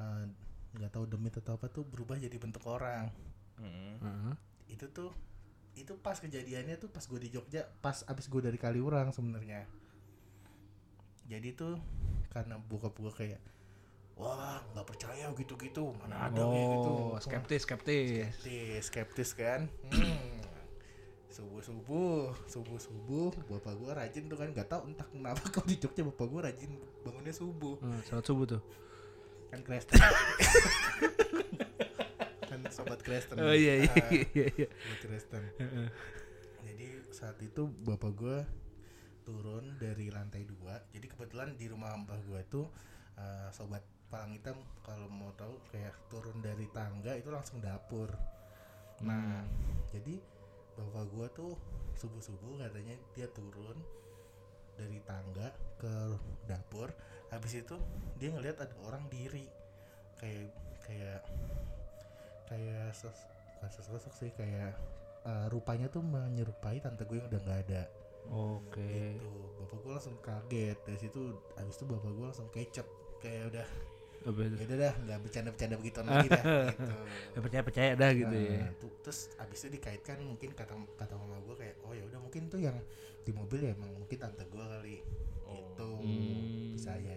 uh, 0.00 0.24
nggak 0.72 0.88
tahu 0.88 1.04
demit 1.04 1.36
atau 1.36 1.60
apa 1.60 1.68
tuh 1.68 1.84
berubah 1.84 2.16
jadi 2.16 2.36
bentuk 2.40 2.64
orang 2.64 3.12
Heeh. 3.60 4.00
Heeh. 4.00 4.34
itu 4.72 4.88
tuh 4.88 5.12
itu 5.74 5.96
pas 5.96 6.14
kejadiannya 6.14 6.76
tuh 6.76 6.86
pas 6.86 7.00
gue 7.00 7.18
di 7.18 7.28
Jogja 7.28 7.64
pas 7.80 8.02
abis 8.02 8.26
gue 8.26 8.40
dari 8.40 8.56
Kaliurang 8.56 9.08
sebenarnya 9.08 9.64
jadi 11.24 11.52
tuh 11.52 11.80
karena 12.28 12.60
bokap 12.60 12.94
gue 12.94 13.10
kayak 13.10 13.40
wah 14.14 14.60
nggak 14.70 14.86
percaya 14.86 15.26
gitu-gitu 15.32 15.90
mana 15.96 16.28
ada 16.28 16.42
kayak 16.42 16.66
gitu 16.70 16.90
Oh, 16.92 17.16
skeptis 17.16 17.62
skeptis. 17.62 18.36
skeptis 18.36 18.82
skeptis 18.84 19.30
kan 19.32 19.66
hmm. 19.88 20.38
subuh 21.28 21.58
subuh 21.58 22.30
subuh 22.44 22.76
subuh 22.76 23.30
bapak 23.48 23.72
gue 23.74 23.90
rajin 23.90 24.22
tuh 24.26 24.36
kan 24.36 24.48
nggak 24.48 24.68
tahu 24.68 24.86
entah 24.86 25.06
kenapa 25.06 25.40
kalau 25.48 25.64
di 25.64 25.76
Jogja 25.76 26.02
bapak 26.04 26.26
gue 26.26 26.40
rajin 26.42 26.70
bangunnya 27.00 27.32
subuh 27.32 27.74
Hmm, 27.80 27.98
salat 28.02 28.22
subuh 28.22 28.44
tuh. 28.46 28.60
kan 29.48 29.58
Kristen 29.62 29.96
sobat 32.72 33.00
Kristen. 33.04 33.36
Oh 33.38 33.52
iya 33.54 33.84
iya 33.84 33.92
Ah, 33.92 34.10
iya 34.32 34.46
iya. 34.56 34.68
sobat 34.68 35.00
Kristen. 35.04 35.42
Jadi 36.64 36.86
saat 37.12 37.36
itu 37.44 37.62
bapak 37.84 38.12
gue 38.16 38.38
turun 39.22 39.76
dari 39.78 40.10
lantai 40.10 40.42
dua. 40.42 40.80
Jadi 40.90 41.06
kebetulan 41.06 41.54
di 41.54 41.68
rumah 41.70 41.94
mbah 41.94 42.18
gue 42.24 42.40
tuh 42.48 42.66
eh, 43.16 43.48
sobat 43.54 43.84
palang 44.10 44.36
hitam 44.36 44.60
kalau 44.84 45.08
mau 45.08 45.32
tahu 45.32 45.56
kayak 45.72 45.96
turun 46.12 46.44
dari 46.44 46.68
tangga 46.68 47.16
itu 47.16 47.32
langsung 47.32 47.60
dapur. 47.64 48.12
Nah 49.04 49.44
jadi 49.88 50.20
bapak 50.76 51.04
gue 51.12 51.26
tuh 51.32 51.52
subuh 51.96 52.20
subuh 52.24 52.56
katanya 52.60 52.96
dia 53.12 53.28
turun 53.32 53.76
dari 54.76 55.00
tangga 55.04 55.52
ke 55.80 55.94
dapur. 56.48 56.92
Habis 57.32 57.64
itu 57.64 57.76
dia 58.20 58.32
ngelihat 58.32 58.60
ada 58.64 58.74
orang 58.84 59.08
diri. 59.08 59.48
Kayak 60.20 60.52
kayak 60.82 61.20
kayak 62.52 62.92
sos 62.92 63.16
bukan 63.56 63.70
sosok 63.72 64.12
sih 64.12 64.30
kayak 64.30 64.76
eh, 65.22 65.46
rupanya 65.48 65.88
tuh 65.88 66.02
menyerupai 66.02 66.76
tante 66.78 67.02
gue 67.02 67.16
yang 67.16 67.26
udah 67.26 67.40
nggak 67.40 67.60
ada 67.66 67.82
Oke. 68.28 69.16
gitu 69.16 69.30
bapak 69.58 69.78
gue 69.78 69.92
langsung 69.92 70.16
kaget 70.20 70.78
dari 70.78 70.98
situ 71.00 71.20
habis 71.52 71.74
itu 71.74 71.84
bapak 71.84 72.10
gue 72.10 72.24
langsung 72.24 72.48
kecap 72.48 72.86
kayak 73.18 73.48
udah 73.48 73.66
ya 74.22 74.30
udah 74.62 74.78
dah 74.78 74.94
nggak 75.00 75.18
bercanda-bercanda 75.18 75.76
begitu 75.76 75.98
lagi 75.98 76.28
dah 76.38 76.42
gitu 76.68 76.92
Ya 77.32 77.38
percaya 77.40 77.62
percaya 77.64 77.90
dah 77.96 78.10
gitu 78.12 78.30
Nah, 78.30 78.54
ya. 78.54 78.66
tuh- 78.78 78.94
terus 79.02 79.20
abis 79.34 79.58
itu 79.62 79.68
dikaitkan 79.72 80.18
mungkin 80.20 80.50
kata 80.52 80.70
kata 80.94 81.14
mama 81.16 81.42
gue 81.42 81.56
kayak 81.56 81.74
oh 81.82 81.90
ya 81.90 82.04
udah 82.04 82.20
mungkin 82.20 82.46
tuh 82.46 82.60
yang 82.60 82.78
di 83.22 83.32
mobil 83.32 83.58
ya 83.60 83.74
emang 83.74 83.90
mungkin 83.96 84.18
tante 84.18 84.44
gue 84.44 84.62
kali 84.62 84.98
gitu 85.42 85.88
Hmm. 85.98 86.72
bisa 86.72 86.90
Oh 86.92 86.98
gitu. 86.98 87.10
itu 87.10 87.11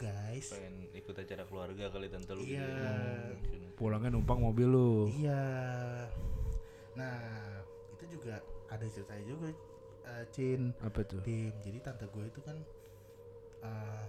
guys 0.00 0.48
Pengen 0.48 0.88
ikut 0.90 1.12
acara 1.12 1.44
keluarga 1.44 1.84
kali 1.92 2.08
tante 2.08 2.32
lu. 2.32 2.42
Iya. 2.42 2.64
Mungkin. 3.36 3.60
Pulangnya 3.76 4.10
numpang 4.10 4.40
mobil 4.40 4.66
lu. 4.66 4.92
iya 5.12 5.44
nah 6.90 7.16
itu 7.94 8.18
juga 8.18 8.40
ada 8.66 8.82
ceritanya 8.82 9.24
juga 9.24 9.48
eh, 10.04 10.24
Cin 10.32 10.72
Apa 10.80 11.04
tuh? 11.04 11.20
Dim 11.20 11.52
jadi 11.60 11.78
tante 11.80 12.08
gue 12.08 12.24
itu 12.26 12.40
kan 12.40 12.56
eh, 13.62 14.06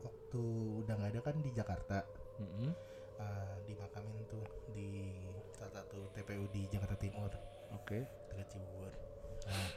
waktu 0.00 0.42
udah 0.80 0.94
nggak 0.96 1.10
ada 1.14 1.20
kan 1.22 1.36
di 1.38 1.50
Jakarta 1.52 1.98
Mm-mm. 2.40 2.72
eh, 3.20 3.56
dimakamin 3.64 4.24
tuh 4.26 4.42
di 4.72 5.12
salah 5.52 5.80
satu 5.80 6.08
TPU 6.12 6.48
di 6.50 6.64
Jakarta 6.66 6.96
Timur 6.96 7.30
Oke. 7.70 8.02
dekat 8.32 8.48
Cibubur. 8.50 8.90
Nah, 9.46 9.70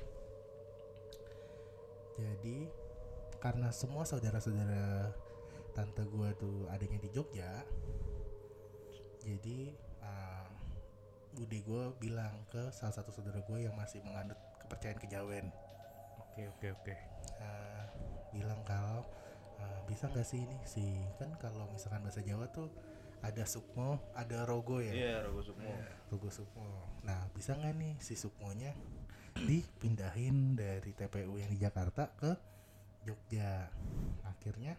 jadi 2.13 2.57
karena 3.43 3.67
semua 3.75 4.07
saudara-saudara 4.07 5.11
tante 5.75 5.99
gue 6.07 6.29
tuh 6.39 6.63
adanya 6.71 6.95
di 6.95 7.09
Jogja, 7.11 7.51
jadi 9.19 9.75
uh, 9.99 10.47
bude 11.35 11.59
gue 11.59 11.83
bilang 11.99 12.45
ke 12.47 12.71
salah 12.71 12.95
satu 12.95 13.11
saudara 13.11 13.43
gue 13.43 13.67
yang 13.67 13.75
masih 13.75 13.99
menganut 13.99 14.39
kepercayaan 14.63 14.99
kejawen, 15.01 15.45
Oke 16.23 16.47
oke 16.47 16.67
oke. 16.71 16.95
uh, 17.41 17.85
bilang 18.31 18.63
kalau 18.63 19.03
uh, 19.59 19.81
bisa 19.85 20.07
nggak 20.07 20.23
sih 20.23 20.41
ini 20.41 20.57
sih 20.63 20.93
kan 21.19 21.35
kalau 21.37 21.67
misalkan 21.69 22.01
bahasa 22.01 22.23
Jawa 22.23 22.47
tuh 22.49 22.71
ada 23.23 23.43
Sukmo 23.43 23.99
ada 24.15 24.43
Rogo 24.43 24.81
ya 24.81 24.91
Iya, 24.91 25.15
Rogo 25.23 25.41
Sukmo. 25.45 25.69
Rogo 26.09 26.29
Sukmo 26.33 26.69
nah 27.03 27.27
bisa 27.35 27.53
nggak 27.53 27.75
nih 27.77 27.93
si 28.01 28.17
Sukmonya 28.17 28.73
dipindahin 29.37 30.57
dari 30.57 30.91
TPU 30.91 31.37
yang 31.37 31.51
di 31.53 31.59
Jakarta 31.61 32.09
ke 32.17 32.33
Jogja. 33.03 33.67
Akhirnya 34.23 34.75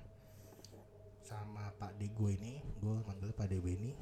sama 1.25 1.73
Pak 1.81 1.97
D 1.97 2.13
gue 2.13 2.37
ini 2.37 2.61
gue 2.85 2.95
manggil 3.09 3.33
Pak 3.33 3.49
DB 3.49 3.81
ini 3.81 3.97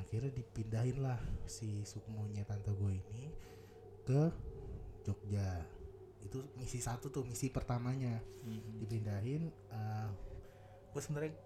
akhirnya 0.00 0.32
dipindahin 0.32 1.04
lah 1.04 1.20
si 1.44 1.84
Sukmonya 1.84 2.48
tante 2.48 2.72
gue 2.72 2.92
ini 2.96 3.24
ke 4.08 4.32
Jogja. 5.04 5.60
Itu 6.24 6.48
misi 6.56 6.80
satu 6.80 7.12
tuh 7.12 7.24
misi 7.28 7.52
pertamanya. 7.52 8.20
Dipindahin 8.80 9.52
eh 9.52 10.08
gue 10.90 11.00
sebenarnya 11.00 11.36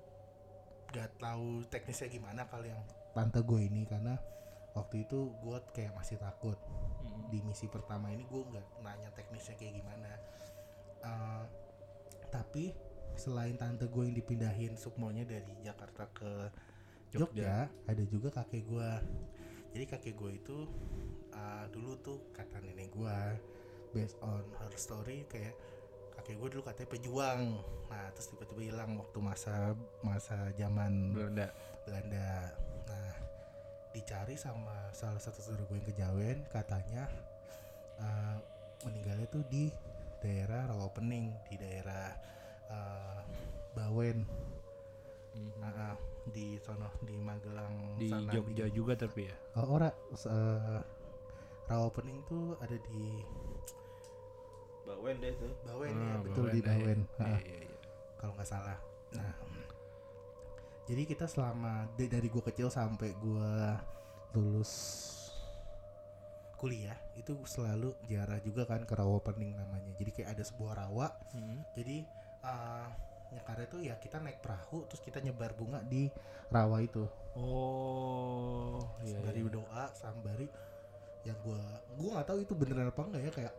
gak 0.94 1.10
tahu 1.18 1.66
teknisnya 1.66 2.06
gimana 2.06 2.46
kalau 2.46 2.64
yang 2.64 2.80
tante 3.12 3.42
gue 3.42 3.60
ini 3.66 3.82
karena 3.82 4.14
waktu 4.78 5.06
itu 5.06 5.34
gue 5.42 5.58
kayak 5.74 5.94
masih 5.98 6.22
takut. 6.22 6.58
Di 7.30 7.42
misi 7.42 7.66
pertama 7.66 8.14
ini 8.14 8.22
gue 8.30 8.42
nggak 8.46 8.66
nanya 8.82 9.10
teknisnya 9.18 9.58
kayak 9.58 9.74
gimana. 9.82 10.10
Eh, 11.02 11.44
tapi 12.34 12.74
selain 13.14 13.54
tante 13.54 13.86
gue 13.86 14.10
yang 14.10 14.16
dipindahin 14.18 14.74
sukmonya 14.74 15.22
dari 15.22 15.54
Jakarta 15.62 16.10
ke 16.10 16.32
Jogja, 17.14 17.70
ada 17.86 18.02
juga 18.10 18.34
kakek 18.34 18.66
gue 18.66 18.90
jadi 19.70 19.84
kakek 19.86 20.18
gue 20.18 20.30
itu 20.34 20.58
eh, 21.30 21.64
dulu 21.70 21.94
tuh 22.02 22.18
kata 22.34 22.58
nenek 22.58 22.90
gue 22.90 23.18
based 23.94 24.18
on 24.18 24.42
her 24.58 24.74
story 24.74 25.22
kayak 25.30 25.54
kakek 26.18 26.42
gue 26.42 26.48
dulu 26.58 26.62
katanya 26.66 26.90
pejuang 26.90 27.42
nah 27.86 28.10
terus 28.10 28.34
tiba-tiba 28.34 28.74
hilang 28.74 28.98
waktu 28.98 29.18
masa 29.22 29.78
masa 30.02 30.50
zaman 30.58 31.14
Belanda. 31.14 31.54
Belanda. 31.84 32.50
Nah, 32.88 33.14
dicari 33.92 34.34
sama 34.34 34.90
salah 34.96 35.20
satu 35.20 35.38
saudara 35.44 35.68
gue 35.68 35.76
yang 35.78 35.88
kejawen, 35.92 36.38
katanya 36.50 37.06
eh, 38.00 38.36
meninggalnya 38.88 39.28
tuh 39.30 39.44
di 39.52 39.70
daerah 40.24 40.64
Rawapening, 40.66 41.28
di 41.46 41.56
daerah 41.60 42.08
eh, 42.66 43.20
Bawen. 43.76 44.24
Nah, 45.60 45.72
ah, 45.74 45.96
di 46.24 46.56
sono 46.56 46.88
di 47.02 47.20
Magelang 47.20 47.98
Di 48.00 48.08
sana, 48.08 48.32
Jogja 48.32 48.64
juga 48.70 48.96
tapi 48.96 49.28
ya. 49.28 49.36
Oh, 49.58 49.76
ora 49.76 49.92
s- 50.10 50.24
eh, 50.24 50.80
Rawapening 51.66 52.24
tuh 52.24 52.56
ada 52.58 52.76
di 52.80 53.20
Bawen 54.84 55.16
deh 55.18 55.32
tuh. 55.34 55.52
Bawen 55.64 55.92
Ah, 55.92 56.00
ya, 56.00 56.14
betul 56.20 56.46
di 56.50 56.60
Bawen. 56.60 56.98
Bawen. 57.00 57.00
Iya, 57.04 57.24
Ah 57.24 57.40
iya, 57.40 57.56
iya. 57.64 57.76
kalau 58.16 58.32
nggak 58.34 58.48
salah. 58.48 58.78
Nah, 59.12 59.32
jadi 60.84 61.02
kita 61.04 61.24
selama 61.24 61.88
dari 61.96 62.28
gua 62.28 62.44
kecil 62.44 62.68
sampai 62.68 63.16
gua 63.16 63.80
lulus 64.32 64.72
kuliah 66.64 66.96
itu 67.12 67.36
selalu 67.44 67.92
ziarah 68.08 68.40
juga 68.40 68.64
kan 68.64 68.88
ke 68.88 68.96
rawa 68.96 69.20
pening 69.20 69.52
namanya. 69.52 69.92
Jadi 70.00 70.10
kayak 70.16 70.32
ada 70.32 70.40
sebuah 70.48 70.72
rawa. 70.80 71.12
Hmm. 71.36 71.60
Jadi 71.76 72.00
uh, 72.40 72.88
nyekarnya 73.36 73.66
tuh 73.68 73.80
ya 73.84 74.00
kita 74.00 74.16
naik 74.24 74.40
perahu 74.40 74.88
terus 74.88 75.04
kita 75.04 75.20
nyebar 75.20 75.52
bunga 75.52 75.84
di 75.84 76.08
rawa 76.48 76.80
itu. 76.80 77.04
Oh, 77.36 78.80
iya. 79.04 79.20
iya. 79.20 79.44
berdoa 79.44 79.92
sembari 79.92 80.48
yang 81.28 81.36
gua 81.44 81.60
gua 82.00 82.08
nggak 82.16 82.28
tahu 82.32 82.38
itu 82.40 82.52
beneran 82.56 82.88
apa 82.88 83.00
enggak 83.04 83.22
ya 83.28 83.32
kayak 83.32 83.54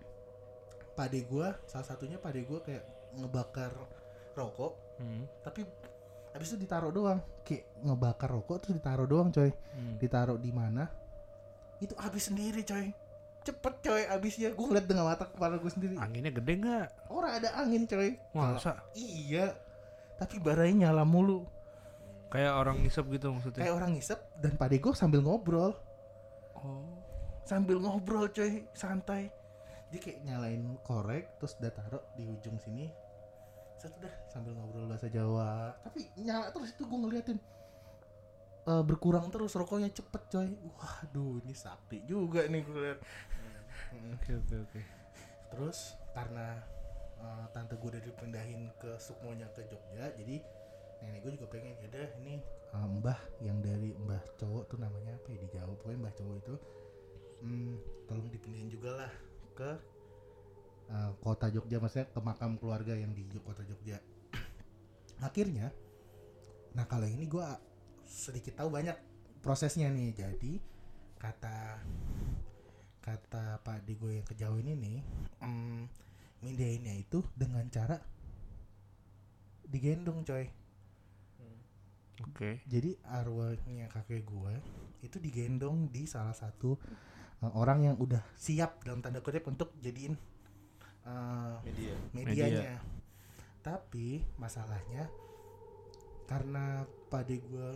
pade 0.98 1.20
gua 1.30 1.54
salah 1.70 1.86
satunya 1.86 2.18
pade 2.18 2.42
gua 2.46 2.62
kayak 2.66 2.86
ngebakar 3.22 3.74
rokok 4.34 4.82
Hmm. 4.96 5.28
tapi 5.44 5.68
habis 6.32 6.56
itu 6.56 6.64
ditaruh 6.64 6.88
doang 6.88 7.20
kayak 7.44 7.68
ngebakar 7.84 8.32
rokok 8.32 8.64
terus 8.64 8.80
ditaruh 8.80 9.04
doang 9.04 9.28
coy 9.28 9.52
Hmm. 9.52 10.00
ditaruh 10.00 10.40
di 10.40 10.56
mana 10.56 10.88
itu 11.84 11.94
habis 12.00 12.32
sendiri 12.32 12.62
coy. 12.64 12.92
Cepet 13.46 13.74
coy 13.86 14.02
habisnya 14.10 14.50
gue 14.58 14.66
ngeliat 14.66 14.88
dengan 14.90 15.06
mata 15.06 15.30
kepala 15.30 15.62
gue 15.62 15.72
sendiri. 15.72 15.96
Anginnya 16.02 16.34
gede 16.34 16.54
nggak? 16.58 16.88
orang 17.14 17.32
ada 17.38 17.50
angin 17.62 17.84
coy. 17.86 18.18
Masa? 18.34 18.82
iya. 18.98 19.54
Tapi 20.16 20.40
baranya 20.40 20.90
nyala 20.90 21.04
mulu. 21.04 21.46
Kayak 22.32 22.54
orang 22.58 22.82
ngisep 22.84 23.06
gitu 23.14 23.32
maksudnya. 23.32 23.64
kayak 23.64 23.76
orang 23.78 23.92
ngisep 23.96 24.20
dan 24.42 24.52
pade 24.58 24.82
gue 24.82 24.92
sambil 24.98 25.22
ngobrol. 25.22 25.78
Oh. 26.56 26.98
sambil 27.46 27.78
ngobrol 27.78 28.26
coy. 28.34 28.66
Santai. 28.74 29.30
Dia 29.94 30.00
kayak 30.02 30.26
nyalain 30.26 30.82
korek 30.82 31.38
terus 31.38 31.54
udah 31.62 31.72
taruh 31.72 32.04
di 32.18 32.26
ujung 32.26 32.58
sini. 32.58 32.90
Set 33.78 33.94
udah 34.02 34.10
sambil 34.26 34.58
ngobrol 34.58 34.90
bahasa 34.90 35.06
Jawa. 35.06 35.78
Tapi 35.86 36.10
nyala 36.26 36.50
terus 36.50 36.74
itu 36.74 36.82
gue 36.82 36.98
ngeliatin 36.98 37.38
Eh, 38.66 38.82
berkurang 38.82 39.30
terus 39.30 39.54
rokoknya 39.54 39.94
cepet 39.94 40.22
coy 40.26 40.50
waduh 40.74 41.38
ini 41.46 41.54
sakti 41.54 42.02
juga 42.02 42.50
nih 42.50 42.66
gue 42.66 42.82
liat. 42.82 43.00
Oke 44.18 44.32
oke 44.42 44.56
oke. 44.66 44.82
terus 45.54 45.94
karena 46.18 46.66
eh, 47.22 47.46
tante 47.54 47.78
gue 47.78 47.94
udah 47.94 48.02
dipindahin 48.02 48.74
ke 48.82 48.98
Sukmonya 48.98 49.46
ke 49.54 49.70
Jogja 49.70 50.10
jadi 50.18 50.42
nenek 51.06 51.22
gue 51.22 51.32
juga 51.38 51.48
pengen 51.54 51.78
ya 51.78 51.94
udah 51.94 52.10
ini 52.26 52.42
eh, 52.74 52.88
mbah 52.90 53.20
yang 53.46 53.62
dari 53.62 53.94
mbah 54.02 54.26
cowok 54.42 54.66
tuh 54.66 54.82
namanya 54.82 55.14
apa 55.14 55.28
ya 55.30 55.38
di 55.46 55.50
Jawa 55.54 55.74
pokoknya 55.78 56.00
mbah 56.02 56.16
cowok 56.18 56.36
itu 56.42 56.56
hmm, 57.46 57.74
tolong 58.10 58.28
dipindahin 58.34 58.70
juga 58.74 58.90
lah 58.98 59.12
ke 59.54 59.72
eh, 60.90 61.12
kota 61.22 61.54
Jogja 61.54 61.78
maksudnya 61.78 62.10
ke 62.10 62.18
makam 62.18 62.58
keluarga 62.58 62.98
yang 62.98 63.14
di 63.14 63.30
kota 63.46 63.62
Jogja 63.62 64.02
akhirnya 65.30 65.70
nah 66.74 66.90
kalau 66.90 67.06
ini 67.06 67.30
gue 67.30 67.46
sedikit 68.06 68.62
tahu 68.62 68.70
banyak 68.72 68.98
prosesnya 69.42 69.90
nih 69.94 70.14
jadi 70.16 70.54
kata 71.20 71.82
kata 73.02 73.62
Pak 73.62 73.86
Digo 73.86 74.10
yang 74.10 74.26
kejauh 74.26 74.58
ini 74.58 74.74
nih 74.74 75.00
mm, 75.46 75.82
mindahinnya 76.42 76.94
itu 76.98 77.22
dengan 77.38 77.66
cara 77.70 78.02
digendong 79.66 80.26
coy 80.26 80.46
Oke. 82.24 82.64
jadi 82.64 82.96
arwahnya 83.04 83.92
kakek 83.92 84.24
gue 84.24 84.56
itu 85.04 85.20
digendong 85.20 85.92
di 85.92 86.08
salah 86.08 86.32
satu 86.32 86.80
uh, 87.44 87.52
orang 87.60 87.92
yang 87.92 87.96
udah 88.00 88.24
siap 88.40 88.82
dalam 88.88 89.04
tanda 89.04 89.20
kutip 89.20 89.44
untuk 89.52 89.76
jadiin 89.84 90.16
uh, 91.04 91.60
Media. 91.62 91.94
medianya 92.16 92.80
tapi 93.60 94.24
masalahnya 94.40 95.12
karena 96.26 96.86
pade 97.06 97.38
gue 97.40 97.68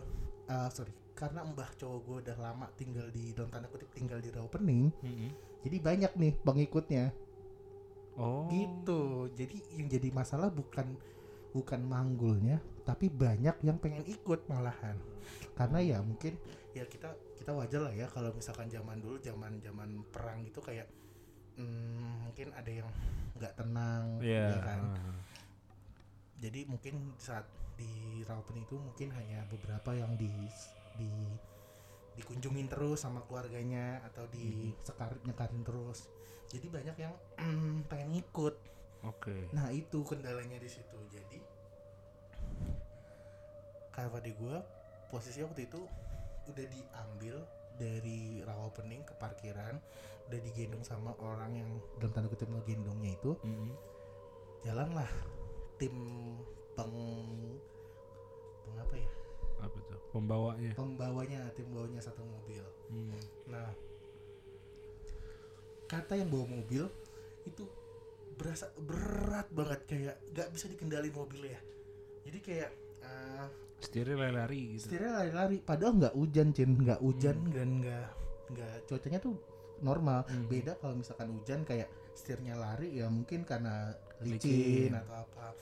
uh, 0.46 0.68
sorry 0.70 0.90
karena 1.12 1.44
mbah 1.44 1.68
cowok 1.76 1.98
gue 2.00 2.16
udah 2.24 2.36
lama 2.40 2.66
tinggal 2.74 3.06
di 3.08 3.30
dalam 3.30 3.48
tanda 3.48 3.68
kutip 3.68 3.92
tinggal 3.92 4.18
di 4.18 4.28
Rawapening 4.28 4.88
Mm-mm. 5.00 5.30
jadi 5.62 5.76
banyak 5.78 6.12
nih 6.16 6.32
pengikutnya 6.40 7.06
Oh. 8.20 8.44
gitu 8.52 9.32
jadi 9.32 9.56
yang 9.80 9.88
jadi 9.88 10.12
masalah 10.12 10.52
bukan 10.52 10.92
bukan 11.50 11.80
manggulnya 11.80 12.60
tapi 12.84 13.08
banyak 13.08 13.56
yang 13.64 13.80
pengen 13.80 14.04
ikut 14.04 14.44
malahan 14.44 14.98
karena 15.56 15.78
ya 15.80 15.98
mungkin 16.04 16.36
ya 16.76 16.84
kita 16.84 17.08
kita 17.38 17.54
wajar 17.54 17.80
lah 17.80 17.94
ya 17.94 18.04
kalau 18.06 18.28
misalkan 18.36 18.68
zaman 18.68 19.00
dulu 19.00 19.16
zaman 19.24 19.56
zaman 19.64 20.04
perang 20.12 20.44
gitu 20.44 20.60
kayak 20.60 20.84
hmm, 21.56 22.28
mungkin 22.28 22.52
ada 22.52 22.68
yang 22.68 22.88
nggak 23.40 23.54
tenang 23.56 24.04
Iya. 24.20 24.46
ya 24.52 24.58
kan 24.68 24.80
ah. 24.84 25.14
Jadi 26.40 26.64
mungkin 26.64 27.12
saat 27.20 27.44
di 27.76 28.24
Rawapen 28.24 28.64
itu 28.64 28.76
mungkin 28.80 29.12
hanya 29.12 29.44
beberapa 29.52 29.92
yang 29.92 30.16
di 30.16 30.32
di 30.96 31.08
dikunjungin 32.16 32.68
terus 32.68 33.04
sama 33.04 33.24
keluarganya 33.24 34.00
atau 34.08 34.24
di 34.28 34.72
sekar 34.84 35.16
nyekarin 35.24 35.64
terus. 35.64 36.08
Jadi 36.48 36.66
banyak 36.72 36.96
yang 36.96 37.14
mm, 37.40 37.76
pengen 37.92 38.20
ikut 38.20 38.56
Oke. 39.00 39.48
nah 39.56 39.72
itu 39.72 40.04
kendalanya 40.04 40.60
di 40.60 40.68
situ. 40.68 40.98
Jadi 41.12 41.40
kayak 43.92 44.10
pada 44.12 44.30
gue 44.32 44.56
posisi 45.12 45.44
waktu 45.44 45.68
itu 45.68 45.80
udah 46.48 46.66
diambil 46.66 47.36
dari 47.76 48.44
Rawapening 48.44 49.08
ke 49.08 49.14
parkiran 49.16 49.76
udah 50.28 50.40
digendong 50.40 50.84
sama 50.84 51.16
orang 51.20 51.52
yang 51.56 51.70
dalam 52.00 52.12
tanda 52.12 52.28
kutip 52.28 52.48
ngegendongnya 52.48 53.16
itu. 53.16 53.36
Mm-mm. 53.44 53.72
jalanlah 54.60 55.08
tim 55.80 55.96
peng 56.76 56.92
peng 58.62 58.76
apa 58.76 58.94
ya 58.94 59.10
Apa 59.60 59.76
tuh? 59.82 60.00
Pembawanya. 60.10 60.72
pembawanya 60.72 61.40
tim 61.52 61.66
bawanya 61.68 62.00
satu 62.00 62.20
mobil 62.22 62.62
Hmm. 62.86 63.16
nah 63.46 63.70
kata 65.86 66.14
yang 66.14 66.28
bawa 66.28 66.46
mobil 66.48 66.86
itu 67.42 67.64
berasa 68.34 68.70
berat 68.78 69.46
banget 69.50 69.80
kayak 69.86 70.16
gak 70.30 70.48
bisa 70.50 70.66
dikendalin 70.66 71.10
mobilnya 71.10 71.58
jadi 72.22 72.38
kayak 72.40 72.70
eh, 73.00 73.46
Setirnya 73.80 74.16
lari-lari 74.18 74.76
gitu. 74.76 74.86
setirnya 74.86 75.12
lari-lari 75.16 75.56
padahal 75.58 75.92
nggak 75.96 76.14
hujan 76.14 76.48
cin 76.50 76.70
nggak 76.74 77.00
hujan 77.00 77.36
dan 77.48 77.80
nggak 77.80 78.08
nggak 78.50 78.74
cuacanya 78.84 79.18
tuh 79.18 79.34
normal 79.80 80.20
Hmm. 80.26 80.44
beda 80.46 80.76
kalau 80.76 80.94
misalkan 80.94 81.32
hujan 81.32 81.64
kayak 81.64 81.88
setirnya 82.12 82.54
lari 82.54 83.00
ya 83.00 83.08
mungkin 83.08 83.42
karena 83.42 83.94
Licin. 84.20 84.36
licin 84.36 84.92
atau 84.94 85.16
apa 85.16 85.56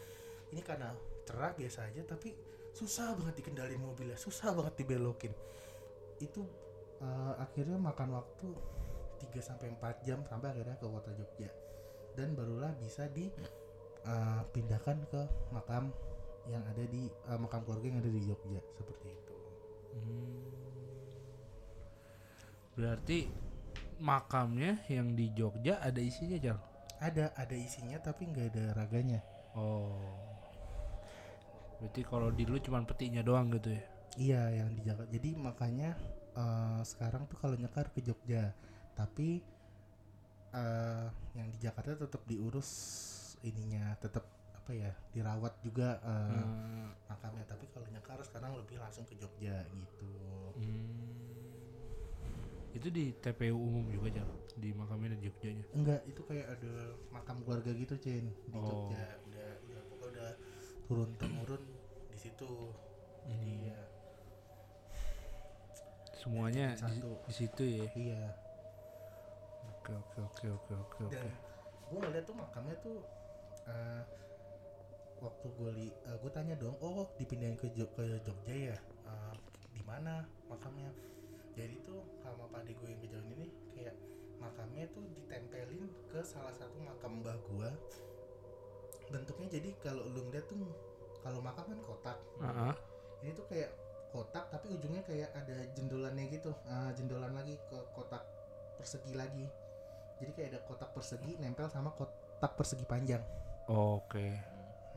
ini 0.52 0.62
karena 0.64 0.92
cerah 1.28 1.52
biasa 1.52 1.92
aja 1.92 2.02
tapi 2.08 2.32
susah 2.72 3.16
banget 3.16 3.44
dikendalin 3.44 3.80
mobilnya 3.80 4.16
susah 4.16 4.54
banget 4.54 4.84
dibelokin. 4.84 5.32
Itu 6.22 6.46
eh, 7.02 7.34
akhirnya 7.40 7.76
makan 7.76 8.16
waktu 8.16 8.48
3 9.18 9.34
sampai 9.42 9.74
4 9.76 10.06
jam 10.06 10.22
sampai 10.24 10.54
akhirnya 10.54 10.76
ke 10.78 10.86
kota 10.86 11.10
Jogja. 11.16 11.50
Dan 12.14 12.34
barulah 12.34 12.74
bisa 12.78 13.06
dipindahkan 13.10 14.98
ke 15.10 15.22
makam 15.54 15.94
yang 16.48 16.64
ada 16.64 16.84
di 16.86 17.08
eh, 17.08 17.38
makam 17.38 17.62
keluarga 17.66 17.86
yang 17.88 17.98
ada 18.00 18.10
di 18.10 18.22
Jogja. 18.24 18.60
Seperti 18.76 19.06
itu. 19.10 19.34
Berarti 22.78 23.18
makamnya 23.98 24.78
yang 24.86 25.18
di 25.18 25.34
Jogja 25.34 25.82
ada 25.82 25.98
isinya 25.98 26.38
Jal? 26.38 26.58
ada 26.98 27.30
ada 27.38 27.54
isinya 27.54 27.98
tapi 28.02 28.26
nggak 28.26 28.46
ada 28.54 28.64
raganya. 28.74 29.22
Oh. 29.54 30.27
Berarti 31.78 32.00
kalau 32.02 32.28
di 32.30 32.42
lu 32.42 32.58
cuma 32.58 32.82
petinya 32.82 33.22
doang 33.22 33.50
gitu 33.54 33.70
ya? 33.70 33.82
Iya 34.18 34.42
yang 34.62 34.68
di 34.74 34.82
Jakarta. 34.82 35.10
Jadi 35.14 35.30
makanya 35.38 35.90
eh, 36.34 36.80
sekarang 36.82 37.26
tuh 37.30 37.38
kalau 37.38 37.54
nyekar 37.54 37.90
ke 37.94 38.02
Jogja, 38.02 38.50
tapi 38.94 39.38
eh, 40.52 41.06
yang 41.34 41.48
di 41.48 41.58
Jakarta 41.58 41.94
tetap 41.94 42.22
diurus 42.26 42.70
ininya, 43.46 43.94
tetap 44.02 44.26
apa 44.58 44.70
ya 44.74 44.92
dirawat 45.14 45.54
juga 45.62 46.02
eh, 46.02 46.34
Hmm. 46.34 46.90
makamnya. 47.06 47.46
Tapi 47.46 47.64
kalau 47.70 47.86
nyekar 47.88 48.18
sekarang 48.26 48.58
lebih 48.58 48.82
langsung 48.82 49.06
ke 49.06 49.14
Jogja 49.14 49.62
gitu. 49.70 50.12
Hmm. 50.58 51.06
Itu 52.74 52.88
di 52.92 53.10
TPU 53.16 53.56
umum 53.56 53.86
juga 53.88 54.12
Jal? 54.12 54.28
Di 54.58 54.74
makamnya 54.74 55.14
di 55.16 55.30
Jogjanya? 55.30 55.64
Enggak, 55.72 56.02
itu 56.04 56.20
kayak 56.26 56.58
ada 56.58 56.72
makam 57.14 57.40
keluarga 57.46 57.70
gitu, 57.72 57.94
Cin, 57.96 58.34
di 58.44 58.58
Oh. 58.58 58.66
Jogja. 58.66 59.02
Udah 59.30 59.37
turun 60.88 61.12
temurun 61.14 61.62
di 62.08 62.18
situ. 62.18 62.72
Jadi 63.22 63.52
Hmm. 63.52 63.68
ya 63.68 63.80
Semuanya 66.14 66.74
di, 66.74 66.80
Satu. 66.80 67.10
di 67.22 67.34
situ 67.34 67.62
ya? 67.62 67.86
iya. 67.94 68.22
Oke 69.70 69.92
oke 69.94 70.18
oke 70.22 70.46
oke 70.50 70.72
oke 70.74 71.00
oke. 71.02 71.14
dan 71.14 71.28
gue 71.86 71.98
ngeliat 71.98 72.24
tuh 72.24 72.36
makamnya 72.36 72.76
tuh 72.78 72.98
eh, 73.64 74.02
waktu 75.18 75.46
gue 75.50 75.70
li 75.74 75.88
gue 75.94 76.30
tanya 76.30 76.54
dong 76.54 76.76
oh 76.78 77.08
dipindahin 77.16 77.54
ke 77.54 77.68
Jog- 77.70 77.92
ke 77.94 78.04
Jogja 78.20 78.54
ya 78.72 78.76
Eh, 79.04 79.34
di 79.72 79.80
mana 79.82 80.20
makamnya 80.44 80.92
jadi 81.50 81.80
tuh 81.80 82.04
sama 82.18 82.44
pak 82.46 82.60
ade 82.60 82.72
gue 82.74 82.88
yang 82.88 83.00
kejauhan 83.00 83.28
ini 83.30 83.46
kayak 83.72 83.96
makamnya 84.36 84.84
tuh 84.90 85.00
ditempelin 85.10 85.80
ke 86.06 86.20
salah 86.20 86.52
satu 86.52 86.76
makam 86.78 87.24
mbah 87.24 87.38
gue 87.40 87.70
bentuknya 89.08 89.48
jadi 89.50 89.68
kalau 89.78 90.04
lu 90.06 90.20
ngeliat 90.24 90.46
tuh 90.46 90.58
kalau 91.18 91.40
makam 91.40 91.64
kan 91.66 91.80
kotak 91.82 92.18
ah. 92.38 92.74
ini 93.20 93.32
tuh 93.32 93.44
kayak 93.46 93.70
kotak 94.08 94.48
tapi 94.48 94.70
ujungnya 94.70 95.04
kayak 95.04 95.28
ada 95.34 95.56
jendolannya 95.72 96.24
gitu 96.30 96.50
Ah, 96.64 96.88
jendolan 96.92 97.32
lagi 97.32 97.60
ke 97.68 97.78
kotak 97.92 98.24
persegi 98.74 99.12
lagi 99.12 99.44
jadi 100.16 100.30
kayak 100.32 100.48
ada 100.50 100.60
kotak 100.64 100.90
persegi 100.90 101.36
nempel 101.36 101.68
sama 101.68 101.92
kotak 101.92 102.52
persegi 102.54 102.84
panjang 102.84 103.20
Oke. 103.68 104.32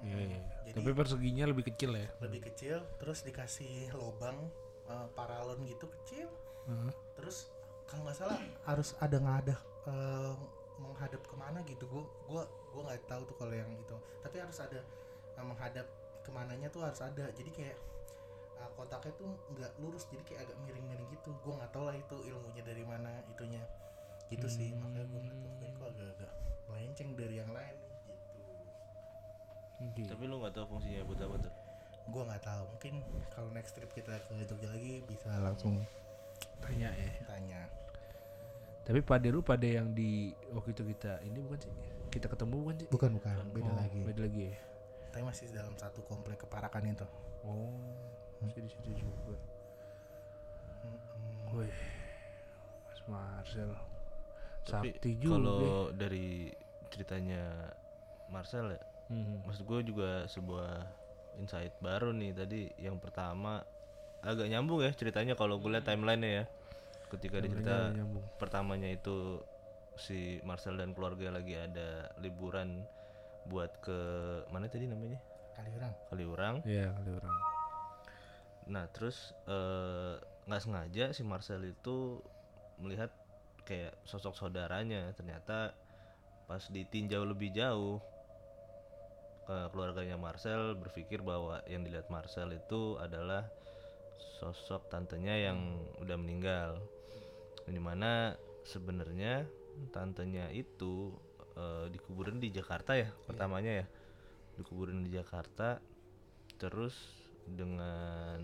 Iya 0.01 0.17
iya. 0.17 0.39
Jadi- 0.63 0.79
Tapi 0.79 0.89
perseginya 0.95 1.43
lebih 1.45 1.67
kecil 1.67 1.91
ya? 1.93 2.07
lebih 2.23 2.47
kecil 2.47 2.79
terus 2.97 3.21
dikasih 3.21 3.91
lubang 3.93 4.47
eh, 4.87 5.07
paralon 5.11 5.59
gitu 5.63 5.91
kecil 5.91 6.27
Heeh. 6.65 6.91
terus 7.13 7.51
kalau 7.83 8.07
nggak 8.07 8.17
salah 8.17 8.39
harus 8.63 8.95
ada 8.97 9.17
ngadah 9.19 9.59
eh, 9.91 10.33
menghadap 10.79 11.21
ke 11.21 11.35
mana 11.35 11.59
gitu 11.63 11.83
gua 11.85 12.03
gua 12.25 12.43
gua 12.71 12.81
nggak 12.87 13.03
tahu 13.07 13.21
tuh 13.27 13.35
kalau 13.35 13.53
yang 13.53 13.69
itu 13.75 13.95
tapi 14.23 14.35
harus 14.39 14.57
ada 14.59 14.79
eh, 15.37 15.45
menghadap 15.45 15.87
ke 16.21 16.29
mananya 16.29 16.69
tuh 16.69 16.85
harus 16.85 17.01
ada. 17.01 17.25
Jadi 17.33 17.49
kayak 17.51 17.77
eh, 18.61 18.69
kotaknya 18.77 19.11
tuh 19.17 19.29
nggak 19.53 19.71
lurus. 19.81 20.05
Jadi 20.07 20.23
kayak 20.23 20.49
agak 20.49 20.57
miring-miring 20.63 21.09
gitu. 21.11 21.35
Gua 21.43 21.59
nggak 21.59 21.71
tahu 21.73 21.83
lah 21.89 21.95
itu 21.97 22.15
ilmunya 22.29 22.63
dari 22.63 22.83
mana 22.85 23.11
itunya. 23.27 23.61
Gitu 24.31 24.47
sih. 24.47 24.71
Makanya 24.77 25.05
gua 25.11 25.19
ngeliat 25.19 25.43
"Oh, 25.43 25.59
ini 25.59 25.69
kok 25.75 25.87
agak-agak 25.91 26.31
melenceng 26.71 27.09
dari 27.19 27.35
yang 27.35 27.51
lain 27.51 27.75
nih," 27.75 27.91
gitu. 29.97 30.13
Tapi 30.13 30.23
lu 30.29 30.35
nggak 30.39 30.53
tahu 30.55 30.65
fungsinya 30.77 31.01
buat 31.03 31.19
apa 31.19 31.37
tuh? 31.41 31.53
gua 32.09 32.23
nggak 32.27 32.43
tahu. 32.43 32.63
Mungkin 32.75 32.93
kalau 33.31 33.49
next 33.55 33.71
trip 33.77 33.91
kita 33.93 34.19
ke 34.27 34.33
Jogja 34.43 34.67
lagi 34.73 34.99
bisa 35.05 35.31
langsung 35.39 35.79
Tanya 36.61 36.89
ya. 36.93 37.09
tanya. 37.25 37.61
Tapi 38.85 38.99
pada 39.05 39.27
lu 39.29 39.39
pada 39.45 39.63
yang 39.65 39.93
di 39.93 40.33
waktu 40.51 40.73
itu 40.73 40.83
kita 40.91 41.21
ini 41.23 41.39
bukan 41.39 41.59
sih? 41.61 41.73
Kita 42.11 42.27
ketemu 42.27 42.55
bukan 42.59 42.75
sih? 42.77 42.87
bukan 42.87 43.09
bukan 43.15 43.35
beda 43.49 43.67
Oh, 43.67 43.77
lagi 43.77 43.99
Beda 44.03 44.21
lagi 44.21 44.43
ya. 44.47 44.57
tapi 45.09 45.23
masih 45.23 45.47
dalam 45.49 45.75
satu 45.75 45.99
komplek 46.03 46.39
keparakan 46.39 46.83
itu 46.89 47.07
Oh, 47.41 47.73
masih 48.39 48.61
di 48.61 48.69
situ 48.69 48.89
juga. 48.95 49.33
Wih, 51.51 51.73
Mas 52.85 53.01
Marcel. 53.05 53.71
Tapi 54.61 54.93
Sakti 54.93 55.11
juga. 55.17 55.35
kalau 55.35 55.63
dari 55.91 56.47
ceritanya 56.87 57.73
Marcel 58.27 58.71
ya, 58.71 58.81
Mhm. 59.09 59.43
maksud 59.43 59.63
gue 59.65 59.79
juga 59.83 60.23
sebuah 60.25 60.85
insight 61.35 61.75
baru 61.77 62.13
nih 62.13 62.31
tadi. 62.33 62.61
Yang 62.77 63.01
pertama 63.01 63.65
agak 64.21 64.47
nyambung 64.47 64.79
ya 64.79 64.91
ceritanya 64.91 65.33
kalau 65.33 65.57
gue 65.57 65.67
lihat 65.69 65.83
timeline 65.83 66.21
ya. 66.21 66.45
Ketika 67.09 67.41
di 67.41 67.49
cerita 67.49 67.89
Timeline-nya 67.89 67.99
nyambung. 67.99 68.23
pertamanya 68.37 68.87
itu 68.87 69.43
si 70.01 70.41
Marcel 70.41 70.81
dan 70.81 70.97
keluarga 70.97 71.29
lagi 71.29 71.53
ada 71.53 72.09
liburan 72.17 72.81
buat 73.45 73.69
ke 73.85 73.99
mana 74.49 74.65
tadi 74.65 74.89
namanya 74.89 75.21
kali 75.53 75.69
orang 75.77 75.93
Kaliurang. 76.09 76.55
Iya, 76.65 76.89
kali 76.97 77.09
orang. 77.21 77.37
Nah 78.71 78.85
terus 78.89 79.37
eh, 79.45 80.15
nggak 80.49 80.61
sengaja 80.61 81.05
si 81.13 81.21
Marcel 81.21 81.61
itu 81.69 82.17
melihat 82.81 83.13
kayak 83.61 83.93
sosok 84.09 84.33
saudaranya 84.33 85.13
ternyata 85.13 85.77
pas 86.49 86.65
ditinjau 86.65 87.23
lebih 87.23 87.53
jauh 87.53 88.01
ke 89.45 89.57
keluarganya 89.69 90.17
Marcel 90.17 90.73
berpikir 90.77 91.21
bahwa 91.21 91.61
yang 91.69 91.85
dilihat 91.85 92.09
Marcel 92.09 92.49
itu 92.57 92.97
adalah 92.97 93.45
sosok 94.41 94.89
tantenya 94.89 95.37
yang 95.37 95.77
udah 96.01 96.17
meninggal 96.17 96.81
di 97.69 97.77
mana 97.77 98.33
sebenarnya 98.65 99.45
tantenya 99.91 100.49
itu 100.53 101.15
eh, 101.55 101.87
dikuburin 101.91 102.39
di 102.39 102.53
Jakarta 102.53 102.95
ya 102.95 103.09
pertamanya 103.25 103.83
ya. 103.83 103.87
Dikuburin 104.59 105.03
di 105.03 105.11
Jakarta 105.15 105.79
terus 106.61 106.93
dengan 107.47 108.37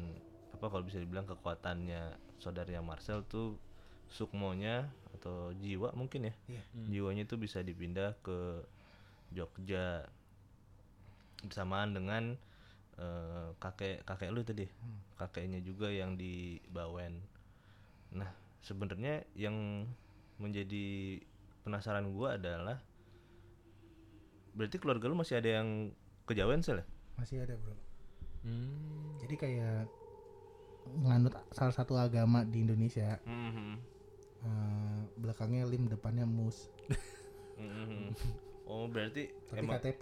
apa 0.50 0.66
kalau 0.74 0.82
bisa 0.82 0.98
dibilang 0.98 1.30
kekuatannya 1.30 2.18
saudaranya 2.42 2.82
Marcel 2.82 3.22
tuh 3.30 3.62
sukmonya 4.10 4.90
atau 5.20 5.54
jiwa 5.58 5.94
mungkin 5.94 6.32
ya. 6.32 6.34
Iya. 6.48 6.62
jiwanya 6.90 7.24
itu 7.28 7.36
bisa 7.38 7.62
dipindah 7.62 8.16
ke 8.24 8.64
Jogja. 9.36 10.08
Bersamaan 11.38 11.94
dengan 11.94 12.34
eh, 12.98 13.50
kakek 13.62 14.02
kakek 14.08 14.34
lu 14.34 14.42
tadi 14.42 14.66
kakeknya 15.22 15.62
juga 15.62 15.92
yang 15.94 16.18
di 16.18 16.58
Bawen. 16.74 17.22
Nah 18.18 18.32
sebenarnya 18.66 19.24
yang 19.38 19.88
menjadi 20.38 21.18
penasaran 21.62 22.10
gua 22.10 22.36
adalah 22.36 22.80
berarti 24.54 24.78
keluarga 24.78 25.06
lu 25.06 25.16
masih 25.16 25.38
ada 25.38 25.62
yang 25.62 25.94
kejawen 26.24 26.62
sel 26.62 26.82
ya? 26.82 26.86
masih 27.16 27.42
ada 27.42 27.56
bro 27.56 27.74
Hmm. 28.38 29.18
jadi 29.18 29.36
kayak 29.36 29.90
nganut 31.04 31.34
salah 31.52 31.74
satu 31.74 31.94
agama 31.96 32.42
di 32.44 32.62
Indonesia 32.62 33.20
Mhm. 33.22 33.70
eh, 34.40 35.00
belakangnya 35.18 35.66
lim 35.66 35.86
depannya 35.86 36.24
mus 36.24 36.70
Mhm. 37.58 38.14
Oh 38.64 38.86
berarti 38.86 39.34
tapi 39.48 39.60
emang 39.60 39.78
KTP 39.78 40.02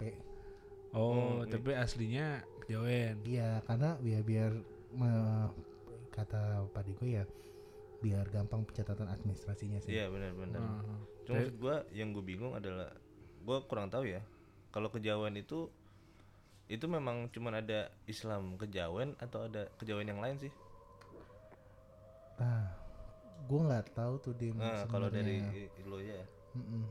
Oh, 0.92 1.44
tapi 1.44 1.72
aslinya 1.72 2.40
kejawen. 2.62 3.20
iya 3.22 3.60
karena 3.62 3.96
biar 3.96 4.22
biar 4.22 4.50
me- 4.90 5.52
kata 6.08 6.64
Pak 6.70 6.82
Diko 6.82 7.04
ya 7.04 7.24
biar 8.00 8.28
gampang 8.28 8.62
pencatatan 8.66 9.08
administrasinya 9.08 9.80
sih 9.80 9.96
iya 9.96 10.06
benar-benar. 10.12 10.60
Ah. 10.60 11.00
Cuma 11.26 11.42
maksud 11.42 11.56
gua 11.58 11.76
yang 11.90 12.12
gue 12.14 12.22
bingung 12.22 12.54
adalah 12.54 12.92
gua 13.42 13.64
kurang 13.66 13.88
tahu 13.90 14.06
ya. 14.06 14.22
Kalau 14.70 14.92
kejawen 14.92 15.34
itu 15.38 15.72
itu 16.66 16.86
memang 16.90 17.30
cuman 17.30 17.62
ada 17.62 17.94
Islam 18.10 18.58
kejawen 18.58 19.14
atau 19.22 19.46
ada 19.46 19.70
kejawen 19.78 20.10
yang 20.10 20.20
lain 20.20 20.38
sih? 20.38 20.52
nah 22.36 22.68
gue 23.48 23.60
nggak 23.64 23.96
tahu 23.96 24.14
tuh 24.20 24.36
dia 24.36 24.52
Nah, 24.52 24.84
kalau 24.92 25.08
dari 25.08 25.40
lo 25.88 25.96
ya. 26.02 26.20
Mm-mm. 26.52 26.84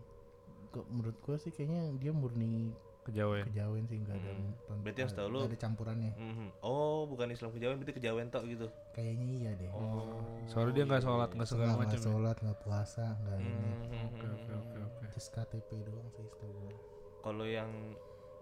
Kok 0.74 0.86
menurut 0.90 1.18
gue 1.22 1.36
sih 1.38 1.52
kayaknya 1.54 1.94
dia 2.02 2.10
murni 2.10 2.74
Kejawen. 3.06 3.46
kejawen 3.46 3.84
sih 3.86 3.98
nggak 3.98 4.16
ada 4.16 4.32
Hmm. 4.32 4.82
Berarti 4.82 5.00
yang 5.00 5.10
setahu 5.10 5.28
lu- 5.28 5.40
nggak 5.40 5.52
ada 5.52 5.60
campurannya 5.62 6.12
Mhm. 6.16 6.48
Oh 6.60 7.06
bukan 7.06 7.28
Islam 7.30 7.50
kejawen 7.52 7.76
berarti 7.78 7.94
kejawen 7.94 8.28
tok 8.28 8.44
gitu. 8.46 8.68
kayaknya 8.92 9.28
iya 9.30 9.52
deh 9.54 9.70
Oh. 9.70 10.26
Soalnya 10.46 10.74
dia 10.74 10.84
nggak 10.86 11.04
sholat 11.04 11.30
nggak 11.32 11.46
segala 11.48 11.70
nggak 11.72 11.82
macam. 11.86 11.96
ya? 11.96 12.04
sholat 12.04 12.36
nggak 12.40 12.60
puasa 12.60 13.06
nggak 13.16 13.38
ini 13.40 13.54
Mhm. 13.54 14.06
Oke 14.08 14.26
oke 14.28 14.52
oke 14.56 14.78
oke. 14.82 15.04
just 15.12 15.30
KTP 15.30 15.70
doang 15.80 16.10
sih 16.12 16.26
setahu 16.26 16.52
gue 16.52 16.74
Kalau 17.22 17.44
yang 17.44 17.72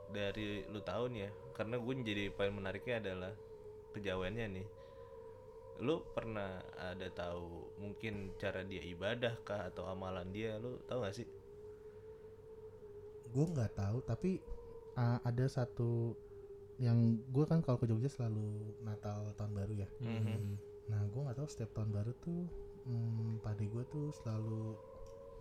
dari 0.10 0.48
lu 0.66 0.80
tahu 0.80 1.08
nih 1.08 1.22
ya, 1.22 1.32
karena 1.52 1.76
gue 1.76 1.94
jadi 2.02 2.24
paling 2.30 2.54
menariknya 2.54 3.00
adalah 3.00 3.34
kejawennya 3.92 4.48
nih 4.50 4.68
lu 5.80 6.06
pernah 6.08 6.62
ada 6.76 7.10
tahu 7.10 7.50
mungkin 7.76 8.14
cara 8.38 8.62
dia 8.62 8.80
ibadah 8.80 9.42
kah 9.42 9.68
atau 9.68 9.84
amalan 9.86 10.30
dia 10.30 10.56
lu 10.56 10.78
tahu 10.82 11.02
gak 11.02 11.16
sih 11.16 11.26
gue 13.34 13.46
nggak 13.50 13.74
tahu 13.74 13.98
tapi 14.06 14.38
uh, 14.96 15.18
ada 15.26 15.46
satu 15.50 16.14
yang 16.78 17.18
gue 17.30 17.46
kan 17.46 17.62
kalau 17.62 17.78
ke 17.78 17.86
Jogja 17.86 18.10
selalu 18.10 18.78
Natal 18.82 19.34
tahun 19.38 19.52
baru 19.54 19.74
ya. 19.74 19.90
Mhm. 20.02 20.58
nah 20.84 21.00
gue 21.08 21.22
nggak 21.22 21.38
tahu 21.40 21.48
setiap 21.48 21.72
tahun 21.74 21.96
baru 21.96 22.12
tuh 22.20 22.44
hmm, 22.84 23.40
pade 23.40 23.66
gue 23.66 23.84
tuh 23.88 24.12
selalu 24.20 24.76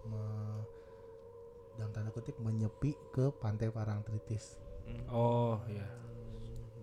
me- 0.06 0.64
dalam 1.72 1.90
tanda 1.90 2.12
kutip 2.12 2.36
menyepi 2.38 2.92
ke 3.10 3.32
pantai 3.40 3.72
Parangtritis. 3.72 4.60
Oh 5.08 5.56
iya. 5.66 5.88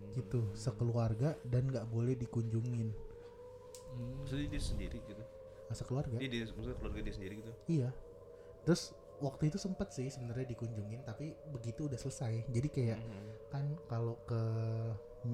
gitu 0.09 0.41
sekeluarga 0.57 1.37
dan 1.45 1.69
nggak 1.69 1.85
boleh 1.87 2.17
dikunjungin. 2.17 2.89
Maksudnya 4.19 4.47
dia 4.49 4.61
sendiri 4.61 4.97
gitu? 5.05 5.21
Nah, 5.69 5.75
sekeluarga. 5.77 6.17
Dia, 6.17 6.25
dia 6.27 6.43
maksudnya 6.49 6.77
keluarga 6.81 6.99
dia 7.05 7.13
sendiri 7.13 7.33
gitu? 7.45 7.51
Iya. 7.69 7.89
Terus 8.65 8.97
waktu 9.19 9.51
itu 9.51 9.57
sempet 9.59 9.91
sih 9.91 10.07
sebenarnya 10.07 10.47
dikunjungin 10.55 11.03
tapi 11.03 11.35
begitu 11.51 11.87
udah 11.91 11.99
selesai. 11.99 12.47
Jadi 12.49 12.67
kayak 12.71 12.99
Mhm. 12.99 13.27
kan 13.51 13.65
kalau 13.87 14.15
ke 14.23 14.41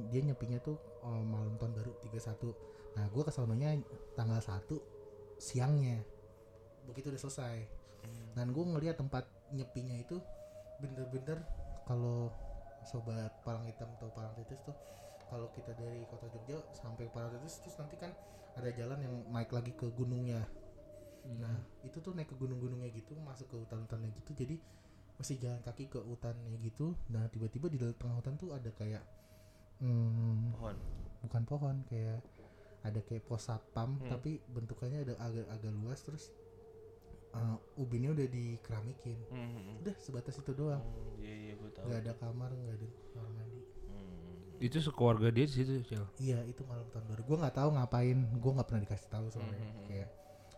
dia 0.09 0.21
nyepinya 0.25 0.57
tuh 0.59 0.77
oh, 1.05 1.21
malam 1.21 1.55
tahun 1.61 1.77
baru 1.77 1.91
31 2.01 2.53
nah 2.95 3.05
gue 3.11 3.23
kesononya 3.27 3.69
tanggal 4.17 4.41
1 4.41 4.79
siangnya. 5.37 6.01
Begitu 6.87 7.11
udah 7.11 7.21
selesai. 7.21 7.57
Dan 8.35 8.53
gue 8.53 8.63
ngeliat 8.65 8.97
tempat 8.97 9.25
nyepinya 9.51 9.95
itu 9.97 10.17
bener-bener 10.81 11.39
kalau 11.85 12.29
sobat 12.85 13.31
palang 13.41 13.65
hitam 13.65 13.89
atau 13.97 14.09
palang 14.13 14.33
titis 14.37 14.61
tuh 14.61 14.75
kalau 15.25 15.49
kita 15.57 15.73
dari 15.73 16.05
kota 16.05 16.29
Jogja 16.29 16.61
sampai 16.75 17.09
palang 17.09 17.33
titis 17.33 17.61
terus 17.65 17.77
nanti 17.81 17.97
kan 17.97 18.13
ada 18.55 18.69
jalan 18.75 18.99
yang 19.01 19.15
naik 19.33 19.49
lagi 19.49 19.73
ke 19.73 19.89
gunungnya 19.89 20.45
nah 21.41 21.57
itu 21.81 21.97
tuh 21.97 22.13
naik 22.13 22.29
ke 22.29 22.35
gunung-gunungnya 22.37 22.89
gitu 22.93 23.17
masuk 23.25 23.49
ke 23.49 23.55
hutan-hutannya 23.57 24.13
gitu. 24.13 24.31
Jadi 24.37 24.55
mesti 25.15 25.33
jalan 25.39 25.61
kaki 25.63 25.89
ke 25.89 25.99
hutannya 25.99 26.53
gitu. 26.61 26.93
Nah 27.09 27.25
tiba-tiba 27.31 27.65
di 27.71 27.77
tengah 27.81 28.19
hutan 28.19 28.35
tuh 28.37 28.53
ada 28.53 28.69
kayak 28.69 29.01
hmm, 29.81 30.53
pohon. 30.53 30.75
bukan 31.25 31.43
pohon 31.47 31.75
kayak 31.89 32.21
ada 32.85 33.01
kayak 33.01 33.25
pos 33.25 33.49
satpam 33.49 33.97
Hmm. 33.97 34.13
tapi 34.13 34.37
bentukannya 34.53 35.01
ada 35.09 35.13
agak 35.17 35.45
agak 35.49 35.71
luas. 35.73 35.99
Terus 36.05 36.29
uh, 37.33 37.57
ubinnya 37.81 38.13
udah 38.13 38.27
dikeramikin. 38.29 39.17
Mhm. 39.33 39.81
udah 39.81 39.95
sebatas 39.97 40.37
itu 40.37 40.53
doang. 40.53 40.83
Oh, 40.83 41.17
iya 41.17 41.33
iya 41.49 41.53
gue 41.57 41.69
tahu. 41.73 41.85
Nggak 41.89 41.99
ada 42.05 42.13
kamar 42.21 42.49
nggak 42.53 42.75
ada 42.77 42.87
kamar 43.15 43.31
mandi. 43.33 43.61
Hmm. 43.89 44.61
Itu 44.61 44.77
sekeluarga 44.79 45.27
dia 45.33 45.45
di 45.49 45.53
situ, 45.57 45.73
Cel. 45.83 46.05
iya 46.21 46.39
itu 46.45 46.61
malam 46.69 46.85
tahun 46.93 47.05
baru. 47.09 47.21
Gue 47.25 47.37
nggak 47.41 47.55
tahu 47.57 47.69
ngapain. 47.73 48.17
Gue 48.37 48.51
nggak 48.53 48.67
pernah 48.69 48.81
dikasih 48.85 49.09
tahu 49.09 49.25
soalnya. 49.33 49.57
Hmm. 49.57 49.87
kayak 49.89 50.09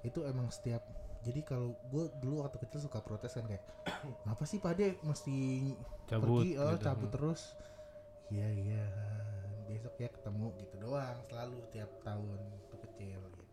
itu 0.06 0.22
emang 0.26 0.50
setiap 0.54 0.86
jadi 1.26 1.42
kalau 1.42 1.74
gue 1.90 2.08
dulu 2.22 2.46
waktu 2.46 2.62
kecil 2.62 2.88
suka 2.88 3.02
protes 3.02 3.36
kan 3.36 3.46
kayak 3.50 3.64
apa 4.32 4.44
sih 4.46 4.62
pade 4.62 5.02
mesti 5.02 5.74
Cabut 6.08 6.46
pergi 6.46 6.50
oh, 6.56 6.72
gitu. 6.78 6.84
cabut 6.86 7.10
terus 7.10 7.42
iya 8.30 8.48
iya 8.54 8.86
besok 9.68 10.00
ya 10.00 10.08
ketemu 10.08 10.48
gitu 10.64 10.76
doang 10.80 11.18
selalu 11.28 11.58
tiap 11.74 11.92
tahun 12.06 12.40
tuh 12.72 12.80
kecil 12.88 13.20
gitu 13.20 13.46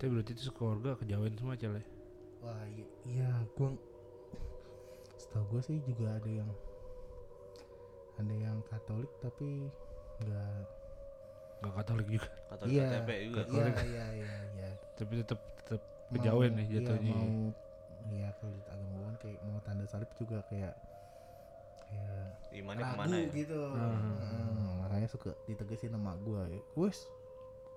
Tapi 0.00 0.16
berarti 0.16 0.32
itu 0.32 0.48
sekeluarga 0.48 0.96
kejawen 0.96 1.36
semua, 1.36 1.60
Cel 1.60 1.76
ya. 1.76 1.84
wah 2.40 2.64
iya, 2.72 2.86
iya 3.04 3.30
gue 3.52 3.68
setahu 5.20 5.44
gue 5.52 5.62
sih 5.62 5.78
juga 5.84 6.16
ada 6.16 6.30
yang 6.32 6.50
ada 8.16 8.34
yang 8.34 8.56
Katolik 8.64 9.12
tapi 9.20 9.68
nggak 10.24 10.79
Gak 11.60 11.74
Katolik 11.76 12.08
juga. 12.10 12.28
kata 12.46 12.62
iya 12.64 12.86
KTP 12.90 13.08
juga 13.26 13.42
iya 13.46 13.66
iya 13.84 14.04
iya 14.16 14.34
iya 14.56 14.68
Tapi 14.94 15.12
tetap 15.18 15.40
tetap 15.60 15.82
kejawen 16.10 16.52
nih 16.52 16.64
Mau- 16.64 16.74
jatuhnya. 16.74 17.04
iya, 17.06 17.14
mau 17.14 17.34
iya 18.10 18.28
kalau 18.34 18.50
di 18.50 18.60
agama 18.64 18.90
gue 18.90 19.04
kan 19.04 19.16
kayak 19.18 19.38
mau 19.42 19.58
tanda 19.60 19.84
salib 19.84 20.10
juga 20.14 20.38
kayak 20.46 20.74
kayak 21.80 22.26
imannya 22.52 22.82
ragu 22.82 22.90
ke 22.90 22.98
mana 22.98 23.16
ya 23.16 23.28
gitu 23.30 23.58
Hmm. 23.60 23.98
Hmm, 24.18 24.72
makanya 24.80 25.08
suka 25.08 25.30
ditegesin 25.44 25.90
sama 25.90 26.16
gue 26.18 26.42
ya 26.50 26.60
wes 26.74 26.98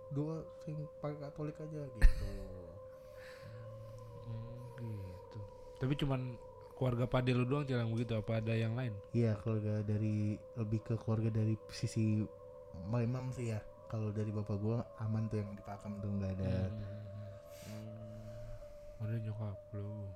dua 0.10 0.36
sing 0.60 0.74
pakai 0.98 1.18
Katolik 1.20 1.58
aja 1.58 1.82
gitu 1.84 2.28
gitu. 4.80 5.40
Tapi 5.76 5.94
cuman 5.96 6.22
keluarga 6.74 7.06
Pade 7.06 7.32
lu 7.32 7.44
doang 7.44 7.64
yang 7.66 7.90
begitu 7.90 8.14
apa 8.14 8.40
ada 8.40 8.54
yang 8.54 8.74
lain? 8.74 8.94
Iya 9.12 9.38
keluarga 9.38 9.80
dari 9.82 10.36
lebih 10.54 10.80
ke 10.82 10.94
keluarga 10.96 11.30
dari 11.30 11.54
sisi 11.70 12.24
memang 12.86 13.30
sih 13.30 13.52
ya. 13.52 13.60
Kalau 13.94 14.10
dari 14.10 14.34
bapak 14.34 14.58
gua 14.58 14.82
aman 15.06 15.30
tuh 15.30 15.38
yang 15.38 15.54
di 15.54 15.62
Pakam 15.62 16.02
tuh 16.02 16.10
nggak 16.18 16.34
ada. 16.42 16.66
Hmm. 17.70 19.06
Ada 19.06 19.16
nyokap 19.22 19.58
lu. 19.78 20.10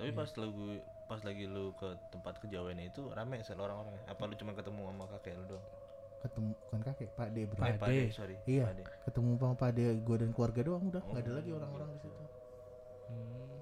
Tapi 0.00 0.10
pas 0.16 0.28
lu 0.40 0.80
pas 1.04 1.20
lagi 1.20 1.44
lu 1.44 1.76
ke 1.76 1.88
tempat 2.08 2.40
kejawen 2.40 2.80
itu 2.80 3.12
rame 3.12 3.44
sel 3.44 3.60
orang-orang 3.60 3.92
apa 4.08 4.22
lu 4.24 4.34
cuma 4.40 4.56
ketemu 4.56 4.88
sama 4.88 5.04
kakek 5.06 5.38
lu 5.38 5.44
doang 5.54 5.66
Ketemu 6.24 6.50
bukan 6.66 6.80
kakek 6.82 7.08
Pak 7.12 7.28
De 7.36 7.42
bro. 7.44 7.60
Pak 7.60 7.88
De. 7.92 8.00
Sorry 8.08 8.36
Iya. 8.48 8.64
Pade. 8.72 8.82
Ketemu 9.04 9.30
sama 9.36 9.54
Pak 9.60 9.70
De 9.76 9.84
gua 10.00 10.16
dan 10.16 10.30
keluarga 10.32 10.60
doang 10.64 10.82
udah 10.88 11.02
nggak 11.04 11.22
ada 11.28 11.32
lagi 11.36 11.50
orang-orang 11.52 11.88
di 11.92 11.98
situ. 12.00 12.24
Hmm. 13.06 13.60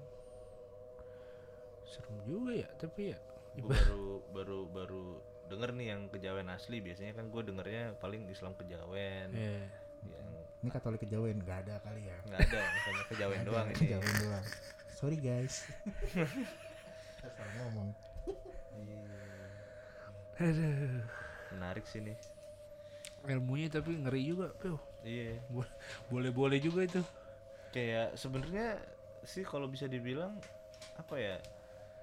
Serem 1.83 2.15
juga 2.23 2.51
ya, 2.55 2.69
tapi 2.79 3.11
ya 3.11 3.17
Gua 3.59 3.71
baru 3.75 4.07
baru 4.31 4.59
baru 4.71 5.03
denger 5.47 5.69
nih 5.71 5.87
yang 5.87 6.01
kejawen 6.07 6.47
asli 6.47 6.79
biasanya 6.79 7.13
kan 7.13 7.27
gue 7.27 7.41
dengernya 7.41 7.93
paling 7.95 8.25
Islam 8.27 8.53
kejawen 8.53 9.29
eh 9.31 9.63
yang 10.03 10.29
Ini 10.59 10.69
Katolik 10.71 10.99
kejawen 10.99 11.37
nggak 11.39 11.59
ada 11.63 11.75
kali 11.79 12.01
ya. 12.03 12.17
nggak 12.25 12.41
ada 12.43 12.59
misalnya 12.67 13.03
kejawen 13.11 13.37
Nggak 13.37 13.47
doang 13.47 13.65
ada, 13.65 13.71
ini 13.71 13.79
Kejawen 13.79 14.15
doang. 14.19 14.45
Sorry 14.91 15.17
guys. 15.17 15.55
Salah 17.21 17.53
ngomong. 17.59 17.89
aduh. 20.35 21.01
menarik 21.49 21.85
sih 21.85 22.01
nih 22.01 22.17
Ilmunya 23.25 23.71
tapi 23.71 23.95
ngeri 23.95 24.21
juga, 24.27 24.53
Pio. 24.53 24.77
iya 25.01 25.39
Bo- 25.47 25.65
Boleh-boleh 26.07 26.59
juga 26.59 26.83
itu. 26.83 27.01
kayak 27.71 28.13
sebenarnya 28.13 28.77
sih 29.21 29.41
kalau 29.41 29.65
bisa 29.65 29.83
dibilang 29.85 30.37
apa 30.95 31.15
ya 31.15 31.35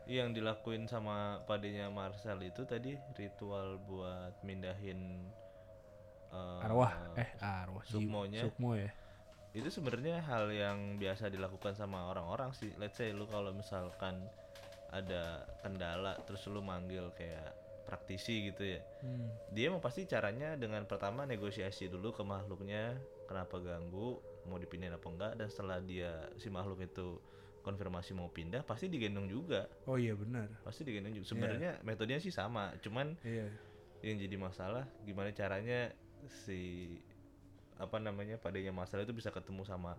yang 0.07 0.35
dilakuin 0.35 0.91
sama 0.91 1.41
padenya 1.47 1.87
Marcel 1.89 2.43
itu 2.43 2.67
tadi 2.67 2.99
ritual 3.15 3.79
buat 3.87 4.35
mindahin 4.43 5.31
eh, 6.33 6.65
Arwah, 6.67 6.93
eh 7.15 7.29
arwah. 7.39 7.85
Sukmonya. 7.87 8.43
Sukmo 8.49 8.75
ya. 8.75 8.91
itu 9.53 9.69
sebenarnya 9.69 10.25
hal 10.25 10.49
yang 10.49 10.97
biasa 10.97 11.29
dilakukan 11.29 11.77
sama 11.77 12.09
orang-orang 12.09 12.57
sih 12.57 12.73
let's 12.81 12.97
say 12.97 13.13
lu 13.13 13.29
kalau 13.29 13.53
misalkan 13.53 14.17
ada 14.89 15.45
kendala 15.61 16.17
terus 16.25 16.49
lu 16.49 16.65
manggil 16.65 17.13
kayak 17.13 17.53
praktisi 17.85 18.49
gitu 18.49 18.65
ya 18.65 18.81
Hmm. 19.05 19.29
dia 19.53 19.69
mau 19.69 19.77
pasti 19.77 20.09
caranya 20.09 20.57
dengan 20.57 20.89
pertama 20.89 21.29
negosiasi 21.29 21.93
dulu 21.93 22.17
ke 22.17 22.25
makhluknya 22.25 22.97
kenapa 23.29 23.61
ganggu 23.61 24.17
mau 24.49 24.57
dipindahin 24.57 24.97
apa 24.97 25.09
enggak 25.13 25.33
dan 25.37 25.49
setelah 25.53 25.85
dia 25.85 26.13
si 26.41 26.49
makhluk 26.49 26.81
itu 26.81 27.21
konfirmasi 27.63 28.13
mau 28.13 28.27
pindah 28.29 28.63
pasti 28.63 28.87
digendong 28.87 29.27
juga 29.27 29.71
Oh 29.87 29.95
iya 29.97 30.13
benar. 30.13 30.51
pasti 30.63 30.83
digendong 30.83 31.15
juga 31.15 31.27
sebenarnya 31.31 31.79
metodenya 31.83 32.19
sih 32.19 32.35
sama 32.35 32.75
cuman 32.83 33.15
Iya. 33.23 33.47
yang 34.03 34.19
jadi 34.19 34.37
masalah 34.37 34.85
gimana 35.03 35.31
caranya 35.31 35.95
si 36.45 36.91
apa 37.79 37.99
namanya 37.99 38.39
padanya 38.39 38.71
masalah 38.71 39.03
itu 39.03 39.15
bisa 39.15 39.31
ketemu 39.31 39.63
sama 39.63 39.95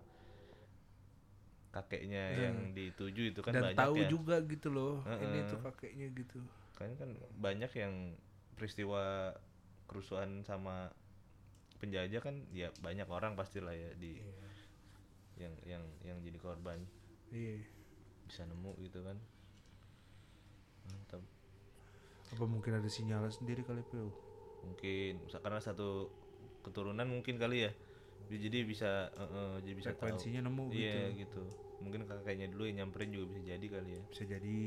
kakeknya 1.74 2.30
yang 2.38 2.56
dituju 2.70 3.34
itu 3.34 3.40
kan 3.42 3.50
Dan 3.50 3.74
banyak 3.74 3.80
tahu 3.82 3.94
ya 3.98 4.06
juga 4.06 4.38
gitu 4.46 4.68
loh. 4.70 5.02
Ini 5.02 5.42
Heeh. 5.42 5.50
tuh 5.50 5.58
kakeknya 5.58 6.06
gitu. 6.14 6.38
kan 6.74 6.90
kan 6.98 7.10
banyak 7.38 7.70
yang 7.74 8.18
peristiwa 8.54 9.30
kerusuhan 9.86 10.42
sama 10.42 10.90
penjajah 11.78 12.18
kan 12.18 12.34
ya 12.50 12.70
banyak 12.78 13.06
orang 13.06 13.34
pastilah 13.34 13.70
ya 13.70 13.90
di 13.94 14.18
yang 15.38 15.54
yang 15.66 15.82
yang 16.02 16.18
jadi 16.18 16.38
korban 16.38 16.82
Iya. 17.34 17.58
bisa 18.24 18.46
nemu 18.46 18.72
gitu 18.80 19.04
kan. 19.04 19.18
Mantap. 20.88 21.22
Apa 22.32 22.44
mungkin 22.48 22.78
ada 22.78 22.88
sinyal 22.88 23.28
sendiri 23.28 23.66
kali 23.66 23.82
Pio? 23.90 24.08
mungkin. 24.64 25.20
Karena 25.28 25.60
satu 25.60 26.08
keturunan 26.64 27.04
mungkin 27.04 27.36
kali 27.36 27.68
ya. 27.68 27.72
Jadi 28.32 28.64
bisa 28.64 29.12
eh, 29.12 29.28
eh, 29.28 29.56
jadi 29.68 29.74
bisa 29.76 29.90
tahu. 29.92 30.08
Frekuensinya 30.08 30.40
nemu 30.48 30.64
iya 30.72 31.12
gitu. 31.12 31.44
gitu. 31.44 31.44
Mungkin 31.84 32.08
kakeknya 32.08 32.48
dulu 32.48 32.64
yang 32.64 32.88
nyamperin 32.88 33.12
juga 33.12 33.36
bisa 33.36 33.40
jadi 33.44 33.66
kali 33.68 33.90
ya. 34.00 34.02
Bisa 34.08 34.22
jadi 34.24 34.58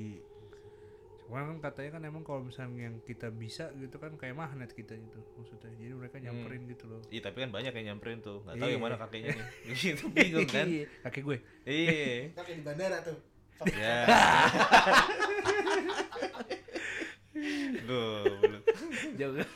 Cuma 1.27 1.43
kan 1.43 1.59
katanya 1.61 1.89
kan 1.91 2.03
emang 2.03 2.23
kalau 2.23 2.39
misalnya 2.41 2.87
yang 2.87 3.03
kita 3.03 3.27
bisa 3.27 3.67
gitu 3.75 3.95
kan 3.95 4.15
kayak 4.15 4.31
magnet 4.33 4.71
kita 4.71 4.95
itu 4.95 5.19
maksudnya. 5.35 5.67
Jadi 5.69 5.91
mereka 5.93 6.15
nyamperin 6.17 6.63
gitu 6.65 6.87
loh. 6.87 7.03
iya 7.07 7.19
tapi 7.21 7.37
kan 7.39 7.51
banyak 7.51 7.73
yang 7.73 7.85
nyamperin 7.91 8.19
tuh 8.19 8.39
nggak 8.41 8.55
tahu 8.55 8.63
Iya. 8.63 8.73
yang 8.73 8.81
mana 8.81 8.95
kakeknya 8.97 9.29
nih 9.33 9.45
gitu 9.77 10.03
bingung 10.09 10.47
kan 10.47 10.65
Iya, 10.65 10.85
Kakek 11.01 11.23
gue. 11.23 11.37
iya 11.65 12.31
Kakek 12.37 12.53
di 12.53 12.63
bandara 12.63 12.97
tuh. 13.01 13.17
ya 13.69 13.95
Goblok. 17.83 18.63
Jangan. 19.15 19.47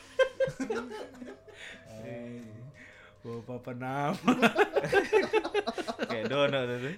Bawa 3.22 3.38
papa 3.46 3.72
nama. 3.72 4.34
Kayak 6.04 6.24
dono 6.26 6.58
tuh. 6.58 6.94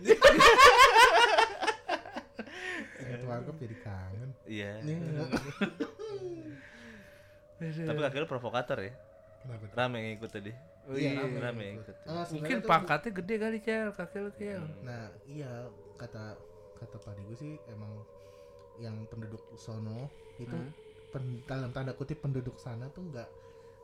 Ingat 3.05 3.23
warkop 3.25 3.57
jadi 3.57 3.77
kangen. 3.81 4.31
Iya. 4.45 4.71
Iya. 4.81 4.97
Tapi 7.87 8.01
akhirnya 8.01 8.29
provokator 8.29 8.79
ya. 8.81 8.93
Kenapa? 9.45 9.65
Rame 9.77 9.97
yang 10.01 10.13
ikut 10.19 10.31
tadi. 10.31 10.53
Oh 10.85 10.97
Iya, 10.97 11.11
iya. 11.11 11.21
rame. 11.21 11.39
Rame 11.41 11.63
yang 11.65 11.77
ikut. 11.81 11.97
Ah, 12.05 12.25
Mungkin 12.27 12.59
pangkatnya 12.63 13.11
gede 13.15 13.35
kali 13.39 13.59
cel, 13.61 13.89
kakek 13.93 14.21
lu 14.21 14.31
cel. 14.35 14.63
Nah, 14.83 15.09
iya 15.25 15.69
kata 15.97 16.37
kata 16.77 16.97
Pak 16.99 17.15
gue 17.23 17.37
sih 17.37 17.53
emang 17.69 17.93
yang 18.77 19.07
penduduk 19.07 19.41
sono 19.55 20.11
itu 20.37 20.51
Hmm. 20.51 20.75
pen- 21.15 21.41
dalam 21.47 21.71
tanda 21.71 21.95
kutip 21.95 22.19
penduduk 22.19 22.59
sana 22.59 22.91
tuh 22.91 23.07
nggak 23.07 23.29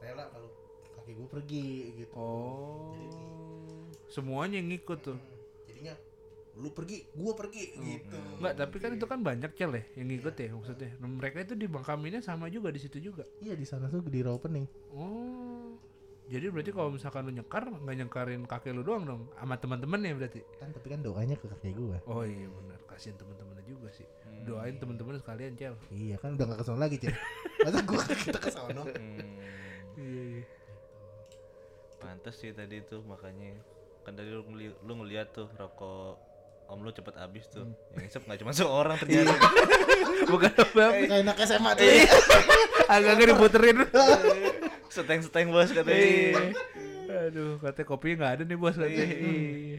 rela 0.02 0.26
kalau 0.28 0.50
kaki 0.98 1.12
gue 1.14 1.28
pergi 1.30 1.68
gitu. 1.96 2.12
Oh. 2.12 2.90
Jadi, 2.92 3.24
Semuanya 4.10 4.58
yang 4.58 4.68
ngikut 4.68 4.98
tuh. 5.00 5.14
jadinya 5.16 5.39
lu 6.60 6.68
pergi, 6.70 7.08
gua 7.16 7.32
pergi 7.32 7.64
gitu. 7.80 8.16
Enggak, 8.36 8.54
tapi 8.60 8.76
kan 8.76 8.90
itu 8.92 9.06
kan 9.08 9.18
banyak 9.24 9.50
cel 9.56 9.72
ya 9.72 9.82
yang 9.96 10.06
ngikut 10.12 10.36
ya 10.36 10.48
maksudnya. 10.52 10.90
Nah, 11.00 11.08
mereka 11.08 11.40
itu 11.40 11.56
di 11.56 11.64
Bangkaminnya 11.64 12.20
sama 12.20 12.52
juga 12.52 12.68
di 12.68 12.76
situ 12.76 13.00
juga. 13.00 13.24
Iya 13.40 13.56
di 13.56 13.64
sana 13.64 13.88
tuh 13.88 14.04
di 14.04 14.20
opening. 14.20 14.68
Oh. 14.92 15.80
Jadi 16.30 16.46
berarti 16.46 16.70
kalau 16.70 16.94
misalkan 16.94 17.26
lu 17.26 17.34
nyekar 17.34 17.66
nggak 17.66 17.96
nyekarin 18.06 18.46
kakek 18.46 18.70
lu 18.70 18.86
doang 18.86 19.02
dong 19.02 19.26
sama 19.34 19.58
teman-teman 19.58 19.98
ya 20.04 20.14
berarti. 20.14 20.40
Kan 20.62 20.70
tapi 20.70 20.86
kan 20.92 21.00
doanya 21.02 21.34
ke 21.34 21.48
kakek 21.50 21.74
gua. 21.74 21.98
Oh 22.06 22.22
iya 22.22 22.46
benar, 22.46 22.78
kasihan 22.86 23.18
teman-temannya 23.18 23.64
juga 23.66 23.88
sih. 23.90 24.06
Doain 24.46 24.78
teman-teman 24.78 25.18
sekalian 25.18 25.58
cel. 25.58 25.74
Iya 25.90 26.22
kan 26.22 26.38
udah 26.38 26.46
gak 26.54 26.58
kesono 26.62 26.78
lagi, 26.78 26.96
Cil. 27.02 27.10
Masa 27.66 27.80
gua 27.82 28.02
kita 28.06 28.38
kesono. 28.38 28.82
Hmm. 28.86 29.18
Iya 29.98 30.22
iya. 30.38 30.44
Pantes 32.00 32.38
sih 32.38 32.54
tadi 32.54 32.80
tuh 32.86 33.02
makanya 33.04 33.52
kan 34.06 34.16
tadi 34.16 34.32
lu, 34.32 34.40
ngeli- 34.48 34.78
lu 34.86 34.92
ngeliat 35.02 35.36
tuh 35.36 35.50
rokok 35.52 36.16
om 36.70 36.80
lu 36.86 36.90
cepet 36.94 37.14
habis 37.18 37.44
tuh. 37.50 37.66
Yang 37.92 38.00
ngisep 38.06 38.22
nggak 38.24 38.38
cuma 38.46 38.52
seorang 38.54 38.96
ternyata. 38.96 39.34
Bukan 40.30 40.52
apa 40.54 40.84
Kayak 40.94 41.22
anak 41.26 41.36
SMA 41.42 41.70
tuh. 41.74 41.84
Iya. 41.84 42.12
agak-agak 42.94 43.26
diputerin. 43.34 43.76
Seteng-seteng 44.86 45.50
bos 45.50 45.70
katanya. 45.74 45.98
Iya. 45.98 46.42
Aduh, 47.30 47.58
katanya 47.58 47.86
kopi 47.90 48.14
nggak 48.14 48.32
ada 48.38 48.42
nih 48.46 48.58
bos 48.58 48.78
katanya. 48.78 49.06
Iya. 49.06 49.78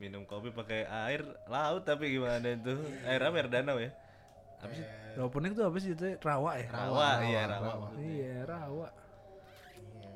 Minum 0.00 0.24
kopi 0.24 0.48
pakai 0.54 0.88
air 0.88 1.22
laut 1.44 1.84
tapi 1.84 2.16
gimana 2.16 2.56
itu? 2.56 2.74
Air 3.04 3.20
apa 3.28 3.34
air 3.36 3.48
danau 3.52 3.76
ya? 3.76 3.92
Habis 4.58 4.82
The 5.18 5.26
opening 5.26 5.52
tuh 5.54 5.66
apa 5.66 5.76
sih 5.82 5.98
itu? 5.98 6.14
Rawa 6.22 6.62
ya? 6.62 6.68
rawa, 6.70 7.08
iya 7.26 7.42
rawa. 7.50 7.72
rawa. 7.74 7.88
Iya, 7.98 8.36
rawa. 8.46 8.88
Iya. 9.74 10.14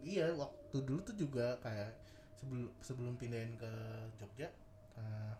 Iya, 0.00 0.26
waktu 0.40 0.76
dulu 0.80 1.00
tuh 1.04 1.16
juga 1.20 1.60
kayak 1.60 1.92
sebelum 2.40 2.72
sebelum 2.80 3.14
pindahin 3.20 3.52
ke 3.60 3.72
Jogja, 4.16 4.48
eh, 4.94 5.32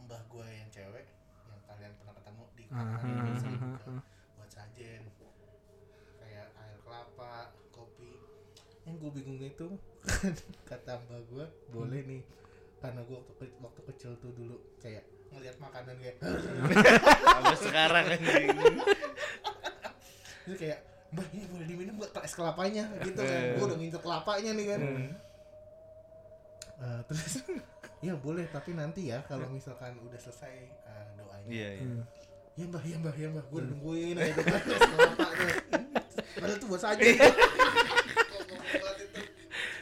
mbah 0.00 0.22
gue 0.26 0.46
yang 0.46 0.68
cewek 0.68 1.06
yang 1.46 1.60
kalian 1.66 1.92
pernah 1.94 2.14
ketemu 2.14 2.44
di 2.50 2.64
Ah, 2.66 2.98
di 2.98 3.10
ah, 3.10 3.78
ah, 3.80 4.02
buat 4.34 4.48
sajen 4.48 5.02
kayak 6.16 6.46
air 6.54 6.78
kelapa, 6.80 7.34
kopi. 7.70 8.12
Yang 8.82 8.94
gue 8.98 9.10
bingung 9.12 9.40
itu 9.40 9.68
kata 10.70 10.92
mbah 11.00 11.20
gue 11.24 11.44
boleh 11.68 12.00
nih. 12.04 12.22
Karena 12.78 13.00
gue 13.02 13.12
waktu, 13.12 13.34
ke- 13.36 13.58
waktu 13.58 13.80
kecil 13.86 14.12
tuh 14.16 14.32
dulu 14.32 14.56
kayak 14.78 15.04
ngelihat 15.30 15.56
makanan 15.58 15.94
kayak 15.94 16.16
Sampai 17.22 17.56
sekarang 17.56 18.04
anjing. 18.08 18.48
itu 20.40 20.56
kayak 20.56 20.78
mbak 21.10 21.26
ini 21.30 21.44
boleh 21.44 21.66
diminum 21.66 21.94
gak 22.00 22.22
es 22.22 22.32
kelapanya? 22.32 22.84
Gitu 23.00 23.18
kan. 23.18 23.42
Gue 23.54 23.66
udah 23.66 23.78
ngincer 23.78 24.00
kelapanya 24.00 24.50
nih 24.52 24.66
kan. 24.66 24.80
Eh, 26.80 27.00
terus 27.04 27.34
ya 28.00 28.14
boleh 28.14 28.48
tapi 28.48 28.72
nanti 28.72 29.08
ya 29.08 29.20
kalau 29.22 29.44
misalkan 29.46 29.92
udah 30.00 30.16
selesai 30.16 30.54
eh, 30.66 31.06
doanya 31.14 31.46
Iya, 31.46 31.68
iya. 31.76 32.02
ya 32.54 32.64
mbak 32.66 32.82
ya 32.82 32.96
mbak 32.96 33.14
ya 33.14 33.28
mbak 33.28 33.44
gue 33.46 33.58
udah 33.58 33.70
nungguin 33.70 34.14
kelapa 34.16 34.72
tuh 34.72 35.52
padahal 36.34 36.56
tuh 36.56 36.68
buat 36.68 36.82
saja 36.82 37.00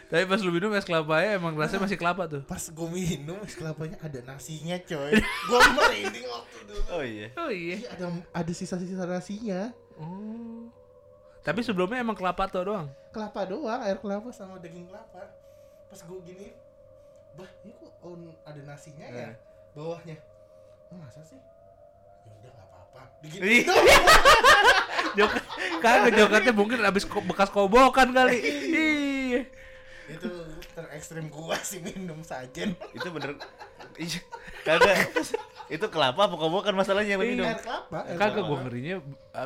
Tapi 0.08 0.24
pas 0.24 0.40
lu 0.40 0.48
minum 0.48 0.72
es 0.72 0.88
kelapanya 0.88 1.36
emang 1.36 1.52
rasanya 1.52 1.84
masih 1.84 2.00
kelapa 2.00 2.24
tuh. 2.24 2.40
pas 2.42 2.64
gue 2.64 2.88
minum 2.88 3.36
es 3.44 3.52
kelapanya 3.52 4.00
ada 4.00 4.24
nasinya 4.24 4.80
coy 4.80 5.12
gue 5.48 5.58
merinding 5.68 6.24
waktu 6.26 6.58
dulu 6.64 6.80
Oh 6.88 7.04
iya. 7.04 7.28
Oh 7.36 7.52
iya. 7.52 7.76
Iya, 7.76 7.88
ada 7.92 8.04
ada 8.34 8.52
sisa-sisa 8.52 9.04
nasinya 9.04 9.68
Oh. 9.94 10.70
Tapi 11.42 11.60
sebelumnya 11.60 11.98
emang 11.98 12.14
kelapa 12.14 12.46
tuh 12.46 12.64
doang. 12.64 12.88
kelapa 13.08 13.44
doang 13.44 13.80
air 13.82 13.98
kelapa 13.98 14.30
sama 14.30 14.56
daging 14.56 14.86
kelapa 14.86 15.28
pas 15.84 16.00
gue 16.00 16.18
gini 16.24 16.56
bah 17.38 17.50
ini 17.62 17.72
kok 17.72 17.92
on 18.02 18.20
ada 18.42 18.60
nasinya 18.64 19.06
ya 19.06 19.30
Eh. 19.30 19.34
bawahnya 19.72 20.16
oh, 20.88 20.98
masa 20.98 21.22
sih 21.22 21.38
ya 22.20 22.32
udah 22.36 22.50
nggak 22.50 22.66
apa-apa 22.66 23.00
Iya. 23.20 23.62
Jok 25.16 25.30
kagak 25.78 26.12
jokatnya 26.12 26.52
mungkin 26.52 26.78
abis 26.80 27.04
ko- 27.04 27.22
bekas 27.22 27.48
kobokan 27.48 28.10
kali. 28.10 28.38
Itu 30.06 30.30
terekstrim 30.72 31.26
gua 31.28 31.58
sih 31.60 31.78
minum 31.78 32.20
sajen 32.20 32.74
Itu 32.92 33.08
bener. 33.08 33.34
Iya. 33.94 34.20
Kagak. 34.62 35.10
Itu 35.68 35.86
kelapa 35.88 36.20
apa 36.22 36.34
kobokan 36.34 36.72
masalahnya 36.72 37.14
yang 37.14 37.22
minum? 37.24 37.44
air 37.44 37.58
kelapa 37.58 37.98
Kagak 38.14 38.42
gua 38.42 38.58
ngerinya 38.62 38.96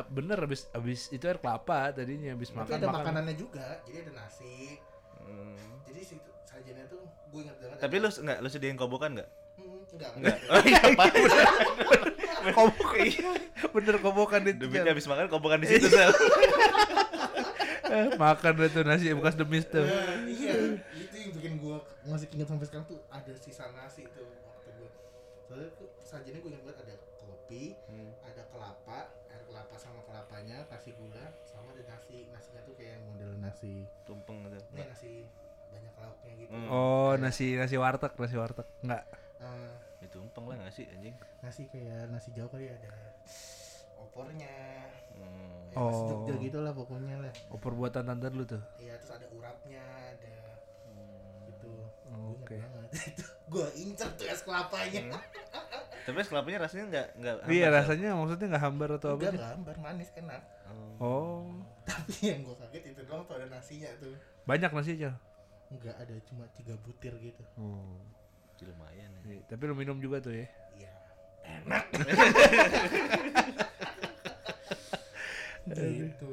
bener 0.07 0.37
abis 0.39 0.69
abis 0.71 1.09
itu 1.09 1.23
air 1.23 1.37
kelapa 1.37 1.89
tadinya 1.91 2.31
abis 2.31 2.49
makan 2.51 2.69
ada 2.71 2.85
makan. 2.85 2.97
makanannya 3.01 3.35
juga 3.35 3.81
jadi 3.83 3.97
ada 4.03 4.11
nasi 4.17 4.77
Hmm. 5.19 5.55
jadi 5.83 5.99
si 6.03 6.15
sajennya 6.53 6.85
tuh 6.85 7.01
gue 7.03 7.39
ingat 7.41 7.57
banget 7.57 7.77
Tapi 7.79 7.95
lu 7.97 8.09
enggak 8.13 8.37
lu 8.39 8.47
sediain 8.47 8.77
kobokan 8.77 9.09
enggak? 9.13 9.29
hmm, 9.57 9.81
enggak 9.91 10.11
Enggak. 10.15 10.37
Oh 10.51 10.61
iya, 10.61 10.79
apa? 10.89 11.03
Kobok. 12.51 12.91
bener 13.71 13.95
kobokan 13.97 14.41
itu. 14.43 14.63
Duitnya 14.63 14.91
habis 14.91 15.07
makan 15.07 15.25
kobokan 15.27 15.59
di 15.59 15.67
situ, 15.67 15.87
Sel. 15.87 16.11
Eh, 17.85 18.09
makan 18.15 18.57
itu 18.59 18.81
nasi 18.81 19.13
bekas 19.13 19.37
demis 19.37 19.69
tuh. 19.69 19.85
Nah, 19.85 20.25
iya 20.25 20.81
itu 20.91 21.13
yang 21.15 21.29
bikin 21.31 21.53
gua 21.57 21.77
masih 22.03 22.25
ingat 22.31 22.49
sampai 22.49 22.65
sekarang 22.65 22.87
tuh 22.87 22.97
ada 23.07 23.29
sisa 23.37 23.69
nasi 23.71 24.09
tuh 24.09 24.25
waktu 24.41 24.69
gua 24.73 24.89
soalnya 25.45 25.69
tuh 25.77 25.89
sajennya 26.01 26.41
gue 26.41 26.49
ingat 26.49 26.63
banget 26.63 26.77
ada 26.81 26.95
kopi 27.21 27.77
Hmm. 27.85 28.09
ada 28.23 28.49
kelapa 28.49 28.99
air 29.29 29.41
kelapa 29.45 29.75
sama 29.77 30.01
kelapanya 30.03 30.65
kasih 30.67 30.97
gula 30.97 31.21
sama 31.45 31.69
ada 31.69 31.85
nasi 31.85 32.25
nasinya 32.27 32.65
tuh 32.65 32.73
kayak 32.73 32.97
model 33.03 33.31
nasi 33.37 33.85
Tumpeng 34.03 34.41
gitu. 34.41 34.57
nasi 34.73 35.29
lauknya 36.03 36.33
gitu 36.37 36.51
Hmm. 36.53 36.67
Oh, 36.67 37.11
nasi 37.15 37.55
nasi 37.55 37.75
warteg, 37.75 38.13
nasi 38.13 38.35
warteg. 38.35 38.67
Enggak. 38.79 39.03
Eh, 39.39 39.73
Itu 40.01 40.19
tumpeng 40.19 40.45
lah 40.45 40.55
nggak 40.59 40.71
sih 40.71 40.85
anjing? 40.85 41.15
nasi 41.39 41.65
kayak 41.65 42.07
nasi 42.07 42.29
Jawa 42.31 42.47
kali 42.49 42.67
ada 42.67 42.91
opornya 43.97 44.51
Hmm. 45.13 45.69
ya, 45.69 45.77
nasi 45.79 46.01
Oh. 46.01 46.09
Jogja 46.21 46.33
gitu 46.39 46.57
lah 46.59 46.71
pokoknya 46.71 47.17
lah 47.19 47.33
Opor 47.49 47.73
buatan 47.73 48.03
tante 48.03 48.27
lu 48.29 48.43
tuh. 48.43 48.61
iya 48.77 48.97
terus 48.97 49.13
ada 49.13 49.25
urapnya 49.29 49.81
ada 50.09 50.35
gitu 51.47 51.71
Oh, 52.09 52.35
Oke. 52.35 52.57
itu 53.09 53.23
gue 53.47 53.67
incer 53.79 54.09
tuh 54.13 54.25
es 54.25 54.41
kelapanya 54.41 55.17
Tapi 56.03 56.15
es 56.15 56.27
kelapanya 56.27 56.57
rasanya 56.61 56.85
enggak 56.85 57.07
enggak 57.15 57.35
Iya, 57.47 57.67
rasanya 57.71 58.09
maksudnya 58.13 58.47
nggak 58.51 58.63
hambar 58.63 58.89
atau 58.93 59.09
apa 59.09 59.17
enggak 59.17 59.31
enggak 59.33 59.51
hambar 59.51 59.75
manis 59.79 60.09
enak 60.13 60.41
Oh. 60.97 60.97
Oh. 60.99 61.43
tapi 61.83 62.13
yang 62.23 62.41
gue 62.41 62.55
kaget 62.55 62.83
itu 62.89 63.01
doang 63.03 63.21
tuh 63.23 63.35
ada 63.35 63.47
nasinya 63.49 63.89
tuh 63.97 64.13
Banyak 64.43 64.71
nasi 64.71 64.91
aja. 64.95 65.11
Enggak 65.73 65.95
ada 65.97 66.13
cuma 66.23 66.45
tiga 66.51 66.75
butir 66.79 67.13
gitu 67.19 67.43
Oh. 67.55 67.97
Lumayan 68.61 69.11
ya. 69.19 69.21
Iya, 69.29 69.41
Tapi 69.45 69.63
lu 69.65 69.73
minum 69.73 69.97
juga 69.97 70.17
tuh 70.19 70.31
ya. 70.31 70.47
iya 70.73 70.91
enak 71.43 71.83
gitu 75.65 75.83
itu 76.07 76.31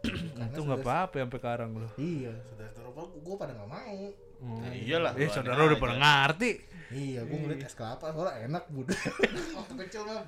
Karena 0.32 0.48
Itu 0.48 0.60
nggak 0.62 0.80
saudara- 0.80 1.04
apa-apa 1.04 1.16
sampai 1.20 1.38
sekarang 1.38 1.70
lu. 1.76 1.88
iya 1.94 2.32
saudara-saudara 2.42 2.88
gue 3.14 3.36
pada 3.36 3.52
nggak 3.54 3.70
mau 3.70 4.00
Oh. 4.40 4.56
Ya 4.58 4.72
iyalah, 4.72 5.12
Eh, 5.14 5.28
saudara 5.28 5.68
udah 5.68 5.76
pernah 5.76 6.00
ngerti. 6.00 6.64
iya 6.90 7.20
gue 7.20 7.36
ngeliat 7.36 7.60
es 7.60 7.76
kelapa 7.76 8.08
soalnya 8.08 8.40
enak 8.42 8.64
budak 8.66 8.96
waktu 9.54 9.74
kecil 9.84 10.02
mah 10.02 10.24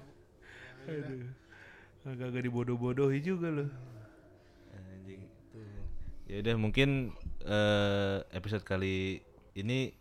Aduh. 0.85 1.33
Agak-agak 2.05 2.43
dibodoh-bodohi 2.43 3.19
juga 3.19 3.49
lu. 3.49 3.67
Anjing. 4.71 5.23
tuh 5.49 5.65
Ya 6.29 6.45
udah 6.45 6.57
mungkin 6.57 7.17
eh, 7.45 8.17
episode 8.31 8.63
kali 8.63 9.21
ini 9.53 9.93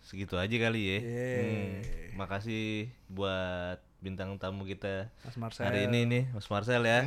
segitu 0.00 0.34
aja 0.34 0.50
kali 0.52 0.80
ya. 0.82 0.98
Yeay. 0.98 1.40
Hmm, 1.40 1.70
makasih 2.16 2.88
buat 3.06 3.78
bintang 4.00 4.34
tamu 4.36 4.64
kita 4.64 5.12
Mas 5.22 5.36
Marcel. 5.36 5.68
hari 5.68 5.84
ini 5.84 6.00
nih, 6.04 6.22
Mas 6.32 6.48
Marcel 6.48 6.82
ya. 6.82 7.04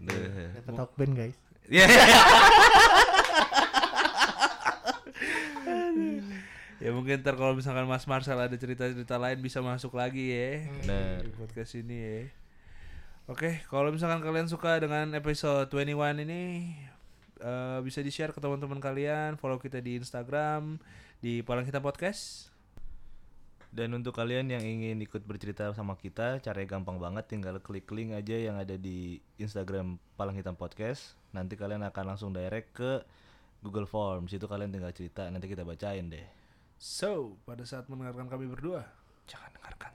Aduh. 0.00 0.54
dapat 0.56 0.72
talk 0.74 0.92
band 0.94 1.12
guys 1.12 1.36
Ya. 1.68 1.86
ya 6.80 6.90
mungkin 6.90 7.20
ntar 7.20 7.36
kalau 7.36 7.52
misalkan 7.52 7.84
Mas 7.84 8.08
Marcel 8.08 8.34
ada 8.34 8.56
cerita-cerita 8.56 9.14
lain 9.14 9.38
bisa 9.38 9.60
masuk 9.60 9.94
lagi 9.94 10.32
ya 10.32 10.64
Bener. 10.80 11.22
di 11.22 11.30
podcast 11.30 11.76
ini 11.76 11.96
ya. 11.96 12.18
Oke, 13.30 13.62
kalau 13.70 13.94
misalkan 13.94 14.18
kalian 14.26 14.50
suka 14.50 14.82
dengan 14.82 15.06
episode 15.14 15.70
21 15.70 16.26
ini 16.26 16.74
eh, 17.38 17.78
bisa 17.78 18.02
di-share 18.02 18.34
ke 18.34 18.42
teman-teman 18.42 18.82
kalian, 18.82 19.38
follow 19.38 19.54
kita 19.54 19.78
di 19.78 20.02
Instagram 20.02 20.82
di 21.22 21.38
Palang 21.46 21.62
Kita 21.62 21.78
Podcast. 21.78 22.50
Dan 23.70 23.94
untuk 23.94 24.18
kalian 24.18 24.50
yang 24.50 24.66
ingin 24.66 24.98
ikut 24.98 25.22
bercerita 25.22 25.70
sama 25.78 25.94
kita, 25.94 26.42
caranya 26.42 26.74
gampang 26.74 26.98
banget, 26.98 27.30
tinggal 27.30 27.62
klik 27.62 27.86
link 27.94 28.18
aja 28.18 28.34
yang 28.34 28.58
ada 28.58 28.74
di 28.74 29.22
Instagram 29.38 30.02
Palang 30.18 30.34
Hitam 30.34 30.58
Podcast. 30.58 31.14
Nanti 31.30 31.54
kalian 31.54 31.86
akan 31.86 32.04
langsung 32.10 32.34
direct 32.34 32.74
ke 32.74 32.98
Google 33.62 33.86
Form. 33.86 34.26
Situ 34.26 34.50
kalian 34.50 34.74
tinggal 34.74 34.90
cerita, 34.90 35.30
nanti 35.30 35.46
kita 35.46 35.62
bacain 35.62 36.10
deh. 36.10 36.26
So, 36.82 37.38
pada 37.46 37.62
saat 37.62 37.86
mendengarkan 37.86 38.26
kami 38.26 38.50
berdua, 38.50 38.90
Jangan 39.30 39.54
dengarkan 39.54 39.94